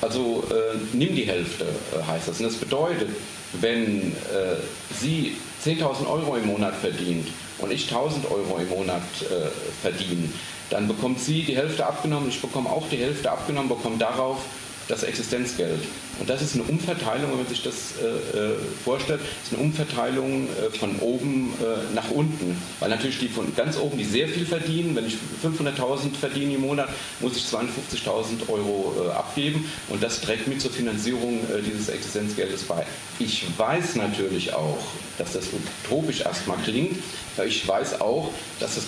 Also 0.00 0.44
äh, 0.50 0.78
nimm 0.92 1.14
die 1.14 1.24
Hälfte, 1.24 1.64
äh, 1.64 2.04
heißt 2.04 2.28
das. 2.28 2.40
Und 2.40 2.46
das 2.46 2.56
bedeutet, 2.56 3.08
wenn 3.60 4.12
äh, 4.12 4.56
Sie 4.98 5.36
10.000 5.64 6.08
Euro 6.08 6.36
im 6.36 6.46
Monat 6.46 6.74
verdient 6.74 7.28
und 7.58 7.70
ich 7.70 7.88
1.000 7.88 8.28
Euro 8.30 8.58
im 8.58 8.68
Monat 8.68 9.02
äh, 9.20 9.48
verdiene, 9.80 10.28
dann 10.70 10.88
bekommt 10.88 11.20
sie 11.20 11.42
die 11.42 11.54
Hälfte 11.54 11.86
abgenommen, 11.86 12.30
ich 12.30 12.40
bekomme 12.40 12.70
auch 12.70 12.88
die 12.88 12.96
Hälfte 12.96 13.30
abgenommen, 13.30 13.68
bekomme 13.68 13.98
darauf 13.98 14.38
das 14.88 15.02
Existenzgeld. 15.02 15.80
Und 16.18 16.28
das 16.28 16.42
ist 16.42 16.54
eine 16.54 16.64
Umverteilung, 16.64 17.30
wenn 17.30 17.38
man 17.38 17.46
sich 17.46 17.62
das 17.62 17.94
äh, 18.00 18.38
äh 18.38 18.54
vorstellt, 18.84 19.20
ist 19.44 19.52
eine 19.52 19.62
Umverteilung 19.62 20.46
äh, 20.48 20.70
von 20.76 20.98
oben 21.00 21.52
äh, 21.60 21.94
nach 21.94 22.10
unten. 22.10 22.56
Weil 22.80 22.90
natürlich 22.90 23.18
die 23.18 23.28
von 23.28 23.54
ganz 23.56 23.78
oben, 23.78 23.98
die 23.98 24.04
sehr 24.04 24.28
viel 24.28 24.44
verdienen, 24.44 24.94
wenn 24.94 25.06
ich 25.06 25.16
500.000 25.42 26.14
verdiene 26.18 26.54
im 26.54 26.60
Monat, 26.62 26.88
muss 27.20 27.36
ich 27.36 27.44
52.000 27.44 28.48
Euro 28.48 28.94
äh, 29.06 29.10
abgeben 29.12 29.70
und 29.88 30.02
das 30.02 30.20
trägt 30.20 30.48
mit 30.48 30.60
zur 30.60 30.70
Finanzierung 30.70 31.40
äh, 31.44 31.62
dieses 31.62 31.88
Existenzgeldes 31.88 32.64
bei. 32.64 32.84
Ich 33.18 33.46
weiß 33.56 33.96
natürlich 33.96 34.52
auch, 34.52 34.78
dass 35.18 35.32
das 35.32 35.44
utopisch 35.84 36.20
erstmal 36.22 36.58
klingt. 36.58 36.98
Ich 37.46 37.66
weiß 37.66 38.00
auch, 38.00 38.30
dass 38.60 38.74
das 38.74 38.84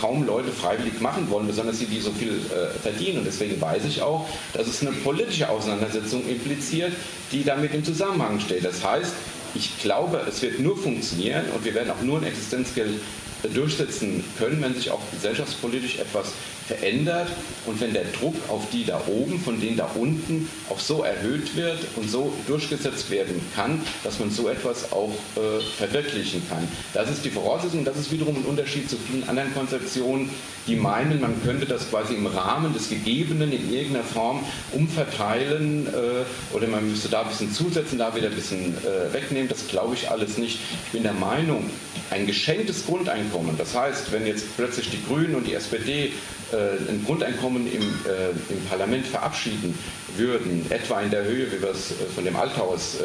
kaum 0.00 0.24
Leute 0.24 0.50
freiwillig 0.50 1.00
machen 1.00 1.28
wollen, 1.30 1.46
besonders 1.46 1.78
die, 1.78 1.86
die 1.86 2.00
so 2.00 2.12
viel 2.12 2.38
verdienen. 2.82 3.18
Und 3.18 3.24
deswegen 3.24 3.60
weiß 3.60 3.84
ich 3.84 4.02
auch, 4.02 4.28
dass 4.52 4.68
es 4.68 4.80
eine 4.82 4.92
politische 4.92 5.48
Auseinandersetzung 5.48 6.26
impliziert 6.28 6.59
kommuniziert, 6.60 6.92
die 7.32 7.44
damit 7.44 7.74
im 7.74 7.84
Zusammenhang 7.84 8.38
steht. 8.40 8.64
Das 8.64 8.84
heißt, 8.84 9.12
ich 9.54 9.80
glaube, 9.80 10.24
es 10.28 10.42
wird 10.42 10.60
nur 10.60 10.76
funktionieren 10.76 11.44
und 11.54 11.64
wir 11.64 11.74
werden 11.74 11.90
auch 11.90 12.02
nur 12.02 12.18
ein 12.18 12.24
Existenzgeld 12.24 13.00
durchsetzen 13.48 14.24
können, 14.38 14.60
wenn 14.62 14.74
sich 14.74 14.90
auch 14.90 15.00
gesellschaftspolitisch 15.12 15.98
etwas 15.98 16.32
verändert 16.70 17.28
und 17.66 17.80
wenn 17.80 17.92
der 17.92 18.04
Druck 18.04 18.36
auf 18.48 18.62
die 18.72 18.84
da 18.84 19.00
oben 19.08 19.40
von 19.40 19.60
denen 19.60 19.76
da 19.76 19.90
unten 19.96 20.48
auch 20.68 20.78
so 20.78 21.02
erhöht 21.02 21.56
wird 21.56 21.78
und 21.96 22.08
so 22.08 22.32
durchgesetzt 22.46 23.10
werden 23.10 23.40
kann, 23.56 23.80
dass 24.04 24.20
man 24.20 24.30
so 24.30 24.48
etwas 24.48 24.92
auch 24.92 25.12
äh, 25.36 25.60
verwirklichen 25.78 26.42
kann. 26.48 26.66
Das 26.94 27.10
ist 27.10 27.24
die 27.24 27.30
Voraussetzung, 27.30 27.84
das 27.84 27.96
ist 27.96 28.12
wiederum 28.12 28.36
ein 28.36 28.44
Unterschied 28.44 28.88
zu 28.88 28.96
vielen 28.96 29.28
anderen 29.28 29.52
Konzeptionen, 29.52 30.30
die 30.66 30.76
meinen, 30.76 31.20
man 31.20 31.42
könnte 31.42 31.66
das 31.66 31.90
quasi 31.90 32.14
im 32.14 32.26
Rahmen 32.26 32.72
des 32.72 32.88
Gegebenen 32.88 33.52
in 33.52 33.72
irgendeiner 33.72 34.04
Form 34.04 34.44
umverteilen 34.72 35.88
äh, 35.88 36.54
oder 36.54 36.68
man 36.68 36.88
müsste 36.88 37.08
da 37.08 37.22
ein 37.22 37.28
bisschen 37.28 37.52
zusetzen, 37.52 37.98
da 37.98 38.14
wieder 38.14 38.28
ein 38.28 38.34
bisschen 38.34 38.76
äh, 38.84 39.12
wegnehmen. 39.12 39.48
Das 39.48 39.66
glaube 39.66 39.94
ich 39.94 40.08
alles 40.08 40.38
nicht. 40.38 40.60
Ich 40.86 40.92
bin 40.92 41.02
der 41.02 41.14
Meinung, 41.14 41.68
ein 42.10 42.26
geschenktes 42.26 42.86
Grundeinkommen, 42.86 43.29
das 43.58 43.74
heißt, 43.74 44.12
wenn 44.12 44.26
jetzt 44.26 44.56
plötzlich 44.56 44.90
die 44.90 45.02
Grünen 45.04 45.34
und 45.34 45.46
die 45.46 45.54
SPD 45.54 46.12
äh, 46.52 46.90
ein 46.90 47.04
Grundeinkommen 47.06 47.70
im, 47.72 47.82
äh, 47.82 48.30
im, 48.52 48.64
Parlament 48.68 49.06
verabschieden 49.06 49.78
würden, 50.16 50.66
etwa 50.70 51.00
in 51.00 51.10
der 51.10 51.24
Höhe, 51.24 51.46
wie 51.52 51.62
wir 51.62 51.70
es 51.70 51.92
äh, 51.92 51.94
von 52.14 52.24
dem 52.24 52.34
Althaus 52.34 52.96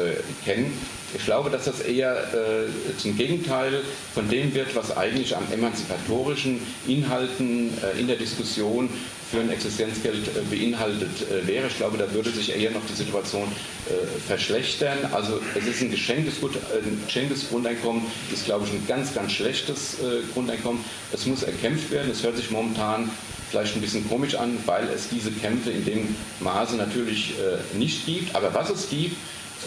kennen, 0.44 0.72
ich 1.16 1.24
glaube, 1.24 1.50
dass 1.50 1.64
das 1.64 1.80
eher 1.80 2.16
zum 2.98 3.16
Gegenteil 3.16 3.80
von 4.12 4.28
dem 4.28 4.52
wird, 4.54 4.74
was 4.74 4.96
eigentlich 4.96 5.36
an 5.36 5.44
emanzipatorischen 5.52 6.60
Inhalten 6.86 7.70
in 7.98 8.06
der 8.08 8.16
Diskussion 8.16 8.90
für 9.30 9.40
ein 9.40 9.50
Existenzgeld 9.50 10.50
beinhaltet 10.50 11.46
wäre. 11.46 11.66
Ich 11.66 11.76
glaube, 11.76 11.98
da 11.98 12.12
würde 12.12 12.30
sich 12.30 12.54
eher 12.56 12.70
noch 12.70 12.86
die 12.88 12.94
Situation 12.94 13.50
verschlechtern. 14.26 14.98
Also 15.12 15.40
es 15.54 15.66
ist 15.66 15.82
ein 15.82 15.90
geschenktes, 15.90 16.36
ein 16.42 17.02
geschenktes 17.04 17.48
Grundeinkommen, 17.48 18.02
ist, 18.32 18.44
glaube 18.44 18.66
ich, 18.66 18.72
ein 18.72 18.86
ganz, 18.86 19.14
ganz 19.14 19.32
schlechtes 19.32 19.96
Grundeinkommen. 20.32 20.84
Es 21.12 21.26
muss 21.26 21.42
erkämpft 21.42 21.90
werden. 21.90 22.10
Es 22.10 22.22
hört 22.22 22.36
sich 22.36 22.50
momentan 22.50 23.10
vielleicht 23.56 23.76
ein 23.76 23.80
bisschen 23.80 24.06
komisch 24.06 24.34
an, 24.34 24.58
weil 24.66 24.86
es 24.94 25.08
diese 25.08 25.30
Kämpfe 25.30 25.70
in 25.70 25.84
dem 25.86 26.14
Maße 26.40 26.76
natürlich 26.76 27.34
äh, 27.38 27.78
nicht 27.78 28.04
gibt. 28.04 28.36
Aber 28.36 28.52
was 28.52 28.68
es 28.68 28.90
gibt, 28.90 29.16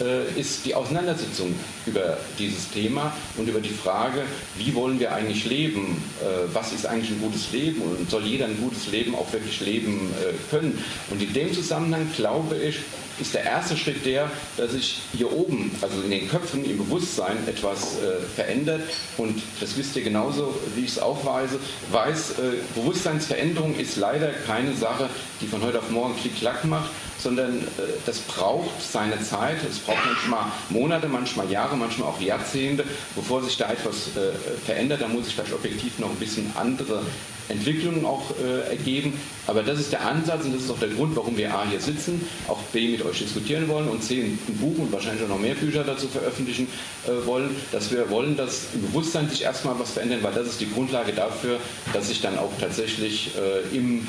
äh, 0.00 0.38
ist 0.38 0.64
die 0.64 0.76
Auseinandersetzung 0.76 1.52
über 1.86 2.16
dieses 2.38 2.70
Thema 2.70 3.12
und 3.36 3.48
über 3.48 3.58
die 3.58 3.70
Frage, 3.70 4.22
wie 4.56 4.72
wollen 4.76 5.00
wir 5.00 5.12
eigentlich 5.12 5.44
leben, 5.44 6.00
äh, 6.20 6.54
was 6.54 6.72
ist 6.72 6.86
eigentlich 6.86 7.10
ein 7.10 7.20
gutes 7.20 7.50
Leben 7.50 7.82
und 7.82 8.08
soll 8.08 8.22
jeder 8.22 8.46
ein 8.46 8.56
gutes 8.60 8.86
Leben 8.92 9.16
auch 9.16 9.32
wirklich 9.32 9.60
leben 9.60 10.12
äh, 10.20 10.34
können. 10.50 10.78
Und 11.10 11.20
in 11.20 11.32
dem 11.32 11.52
Zusammenhang 11.52 12.06
glaube 12.16 12.56
ich, 12.56 12.78
ist 13.18 13.34
der 13.34 13.44
erste 13.44 13.76
Schritt 13.76 14.04
der, 14.06 14.30
dass 14.56 14.72
sich 14.72 15.00
hier 15.16 15.32
oben, 15.32 15.70
also 15.80 16.00
in 16.02 16.10
den 16.10 16.28
Köpfen, 16.28 16.64
im 16.64 16.78
Bewusstsein 16.78 17.36
etwas 17.46 17.96
verändert. 18.34 18.82
Und 19.16 19.42
das 19.60 19.76
wisst 19.76 19.96
ihr 19.96 20.02
genauso, 20.02 20.54
wie 20.74 20.84
ich 20.84 20.92
es 20.92 20.98
auch 20.98 21.24
weise, 21.24 21.58
weiß, 21.90 22.34
Bewusstseinsveränderung 22.74 23.76
ist 23.76 23.96
leider 23.96 24.30
keine 24.46 24.74
Sache, 24.74 25.08
die 25.40 25.46
von 25.46 25.62
heute 25.62 25.78
auf 25.78 25.90
morgen 25.90 26.14
klick-klack 26.16 26.64
macht, 26.64 26.90
sondern 27.18 27.58
äh, 27.58 27.62
das 28.06 28.18
braucht 28.20 28.70
seine 28.80 29.22
Zeit, 29.22 29.58
es 29.68 29.78
braucht 29.78 30.04
manchmal 30.06 30.46
Monate, 30.70 31.08
manchmal 31.08 31.50
Jahre, 31.50 31.76
manchmal 31.76 32.08
auch 32.08 32.20
Jahrzehnte, 32.20 32.84
bevor 33.14 33.42
sich 33.42 33.56
da 33.56 33.70
etwas 33.70 34.08
äh, 34.16 34.32
verändert. 34.64 35.02
Da 35.02 35.08
muss 35.08 35.26
sich 35.26 35.34
vielleicht 35.34 35.52
objektiv 35.52 35.98
noch 35.98 36.10
ein 36.10 36.16
bisschen 36.16 36.50
andere 36.56 37.02
Entwicklungen 37.50 38.04
auch 38.04 38.30
äh, 38.42 38.70
ergeben. 38.70 39.12
Aber 39.46 39.62
das 39.62 39.80
ist 39.80 39.92
der 39.92 40.06
Ansatz 40.06 40.44
und 40.44 40.54
das 40.54 40.62
ist 40.64 40.70
auch 40.70 40.78
der 40.78 40.88
Grund, 40.88 41.16
warum 41.16 41.36
wir 41.36 41.54
A 41.54 41.64
hier 41.68 41.80
sitzen, 41.80 42.24
auch 42.48 42.58
B 42.72 42.88
mit 42.88 43.04
euch 43.04 43.18
diskutieren 43.18 43.68
wollen 43.68 43.88
und 43.88 44.02
C 44.02 44.22
ein 44.22 44.38
Buch 44.60 44.78
und 44.78 44.92
wahrscheinlich 44.92 45.24
auch 45.24 45.28
noch 45.28 45.38
mehr 45.38 45.54
Bücher 45.54 45.84
dazu 45.84 46.08
veröffentlichen 46.08 46.68
äh, 47.06 47.26
wollen, 47.26 47.54
dass 47.72 47.90
wir 47.90 48.08
wollen, 48.10 48.36
dass 48.36 48.68
im 48.74 48.82
Bewusstsein 48.82 49.28
sich 49.28 49.42
erstmal 49.42 49.78
was 49.78 49.92
verändert, 49.92 50.22
weil 50.22 50.32
das 50.32 50.46
ist 50.46 50.60
die 50.60 50.70
Grundlage 50.70 51.12
dafür, 51.12 51.58
dass 51.92 52.08
sich 52.08 52.20
dann 52.20 52.38
auch 52.38 52.52
tatsächlich 52.60 53.32
äh, 53.36 53.76
im 53.76 54.06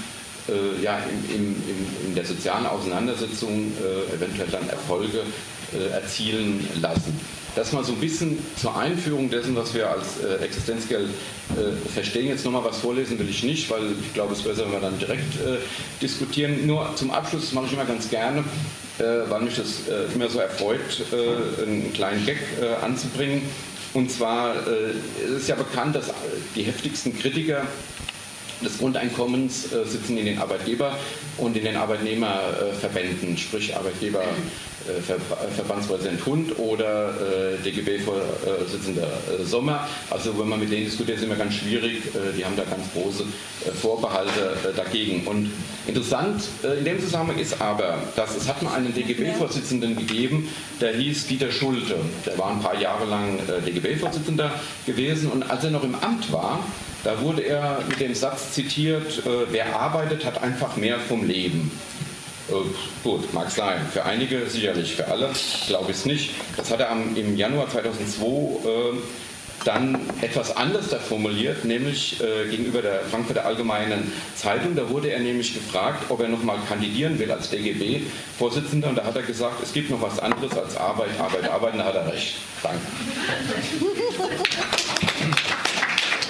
äh, 0.50 0.84
ja, 0.84 0.98
in, 1.30 1.36
in, 1.36 1.56
in, 2.08 2.16
der 2.16 2.26
sozialen 2.26 2.66
Auseinandersetzung 2.66 3.72
äh, 3.80 4.16
eventuell 4.16 4.48
dann 4.52 4.68
Erfolge 4.70 5.22
äh, 5.74 5.94
erzielen 5.94 6.68
lassen. 6.82 7.20
Das 7.56 7.74
mal 7.74 7.84
so 7.84 7.91
ein 7.91 7.99
bisschen 7.99 8.39
zur 8.56 8.78
Einführung 8.78 9.30
dessen, 9.30 9.56
was 9.56 9.74
wir 9.74 9.89
als 9.89 10.24
äh, 10.24 10.43
Existenzgeld 10.43 11.10
äh, 11.10 11.89
verstehen. 11.91 12.28
Jetzt 12.28 12.45
nochmal 12.45 12.64
was 12.64 12.78
vorlesen 12.80 13.20
will 13.20 13.30
ich 13.30 13.43
nicht, 13.43 13.70
weil 13.70 13.91
ich 14.02 14.14
glaube, 14.14 14.32
es 14.34 14.39
ist 14.39 14.45
besser, 14.45 14.66
wenn 14.66 14.72
wir 14.72 14.80
dann 14.80 14.97
direkt 14.99 15.36
äh, 15.36 15.58
diskutieren. 16.02 16.66
Nur 16.66 16.95
zum 16.95 17.12
Abschluss 17.12 17.41
das 17.41 17.52
mache 17.54 17.66
ich 17.66 17.74
immer 17.74 17.86
ganz 17.86 18.10
gerne, 18.10 18.43
weil 18.97 19.41
mich 19.41 19.56
das 19.56 19.82
immer 20.14 20.30
so 20.30 20.39
erfreut, 20.39 20.80
einen 21.12 21.91
kleinen 21.93 22.24
Gag 22.24 22.38
anzubringen. 22.84 23.41
Und 23.93 24.12
zwar 24.12 24.56
es 24.68 25.32
ist 25.32 25.49
ja 25.49 25.56
bekannt, 25.56 25.95
dass 25.95 26.12
die 26.56 26.64
heftigsten 26.64 27.18
Kritiker 27.18 27.66
des 28.64 28.78
Grundeinkommens 28.78 29.72
äh, 29.72 29.86
sitzen 29.86 30.18
in 30.18 30.26
den 30.26 30.39
Arbeitgeber- 30.39 30.97
und 31.38 31.58
in 31.58 31.64
den 31.64 31.76
Arbeitnehmerverbänden, 31.76 33.38
sprich 33.38 33.76
Arbeitgeber 33.76 34.24
äh, 34.88 35.13
äh, 35.13 35.51
Verbandspräsident 35.55 36.25
Hund 36.25 36.57
oder 36.57 37.09
äh, 37.09 37.57
DGB-Vorsitzender 37.63 39.07
Sommer. 39.43 39.88
Also 40.09 40.38
wenn 40.39 40.49
man 40.49 40.59
mit 40.59 40.71
denen 40.71 40.86
diskutiert, 40.86 41.17
ist 41.17 41.23
immer 41.23 41.36
ganz 41.36 41.55
schwierig. 41.55 42.01
Die 42.38 42.45
haben 42.45 42.55
da 42.55 42.63
ganz 42.63 42.91
große 42.93 43.25
Vorbehalte 43.82 44.57
dagegen. 44.75 45.27
Und 45.27 45.51
interessant 45.88 46.43
in 46.77 46.86
dem 46.86 46.99
Zusammenhang 46.99 47.38
ist 47.39 47.61
aber, 47.61 47.97
dass 48.15 48.36
es 48.36 48.47
hat 48.47 48.61
mal 48.61 48.73
einen 48.73 48.93
DGB-Vorsitzenden 48.93 49.95
gegeben, 49.95 50.47
der 50.79 50.95
hieß 50.95 51.27
Dieter 51.27 51.51
Schulte. 51.51 51.95
Der 52.25 52.38
war 52.38 52.51
ein 52.51 52.61
paar 52.61 52.79
Jahre 52.79 53.05
lang 53.05 53.39
DGB-Vorsitzender 53.65 54.51
gewesen 54.86 55.32
und 55.32 55.49
als 55.49 55.63
er 55.63 55.71
noch 55.71 55.84
im 55.84 55.95
Amt 55.95 56.32
war, 56.32 56.59
da 57.03 57.19
wurde 57.21 57.41
er 57.43 57.84
mit 57.88 57.99
dem 57.99 58.13
Satz 58.13 58.53
zitiert, 58.53 59.23
wer 59.49 59.79
arbeitet, 59.79 60.25
hat 60.25 60.41
einfach 60.41 60.77
mehr 60.77 60.99
vom 60.99 61.25
Leben. 61.27 61.71
Äh, 62.50 62.54
gut, 63.04 63.34
mag 63.34 63.50
sein. 63.52 63.80
Für 63.92 64.06
einige 64.06 64.48
sicherlich, 64.50 64.96
für 64.96 65.08
alle 65.08 65.30
glaube 65.68 65.92
ich 65.92 65.98
es 65.98 66.06
nicht. 66.06 66.32
Das 66.58 66.72
hat 66.72 66.80
er 66.80 66.92
am, 66.92 67.16
im 67.16 67.38
Januar 67.38 67.70
2002 67.70 68.26
äh, 68.26 68.98
dann 69.66 70.00
etwas 70.22 70.56
anders 70.56 70.89
da 70.89 70.98
formuliert, 70.98 71.66
nämlich 71.66 72.20
äh, 72.22 72.50
gegenüber 72.50 72.82
der 72.82 73.02
Frankfurter 73.02 73.46
Allgemeinen 73.46 74.12
Zeitung. 74.36 74.76
Da 74.76 74.89
wurde 74.89 75.12
er 75.12 75.20
nämlich 75.20 75.54
gefragt, 75.54 76.06
ob 76.10 76.22
er 76.22 76.28
nochmal 76.28 76.58
kandidieren 76.68 77.20
will 77.20 77.32
als 77.32 77.50
DGB-Vorsitzender. 77.50 78.89
Und 78.89 78.98
da 78.98 79.04
hat 79.04 79.16
er 79.16 79.24
gesagt, 79.24 79.62
es 79.62 79.74
gibt 79.74 79.89
noch 79.92 80.02
was 80.02 80.20
anderes 80.20 80.58
als 80.58 80.76
Arbeit, 80.78 81.10
Arbeit, 81.20 81.50
Arbeit. 81.50 81.74
Und 81.74 81.80
da 81.80 81.86
hat 81.86 81.96
er 81.96 82.12
recht. 82.12 82.36
Danke. 82.64 82.80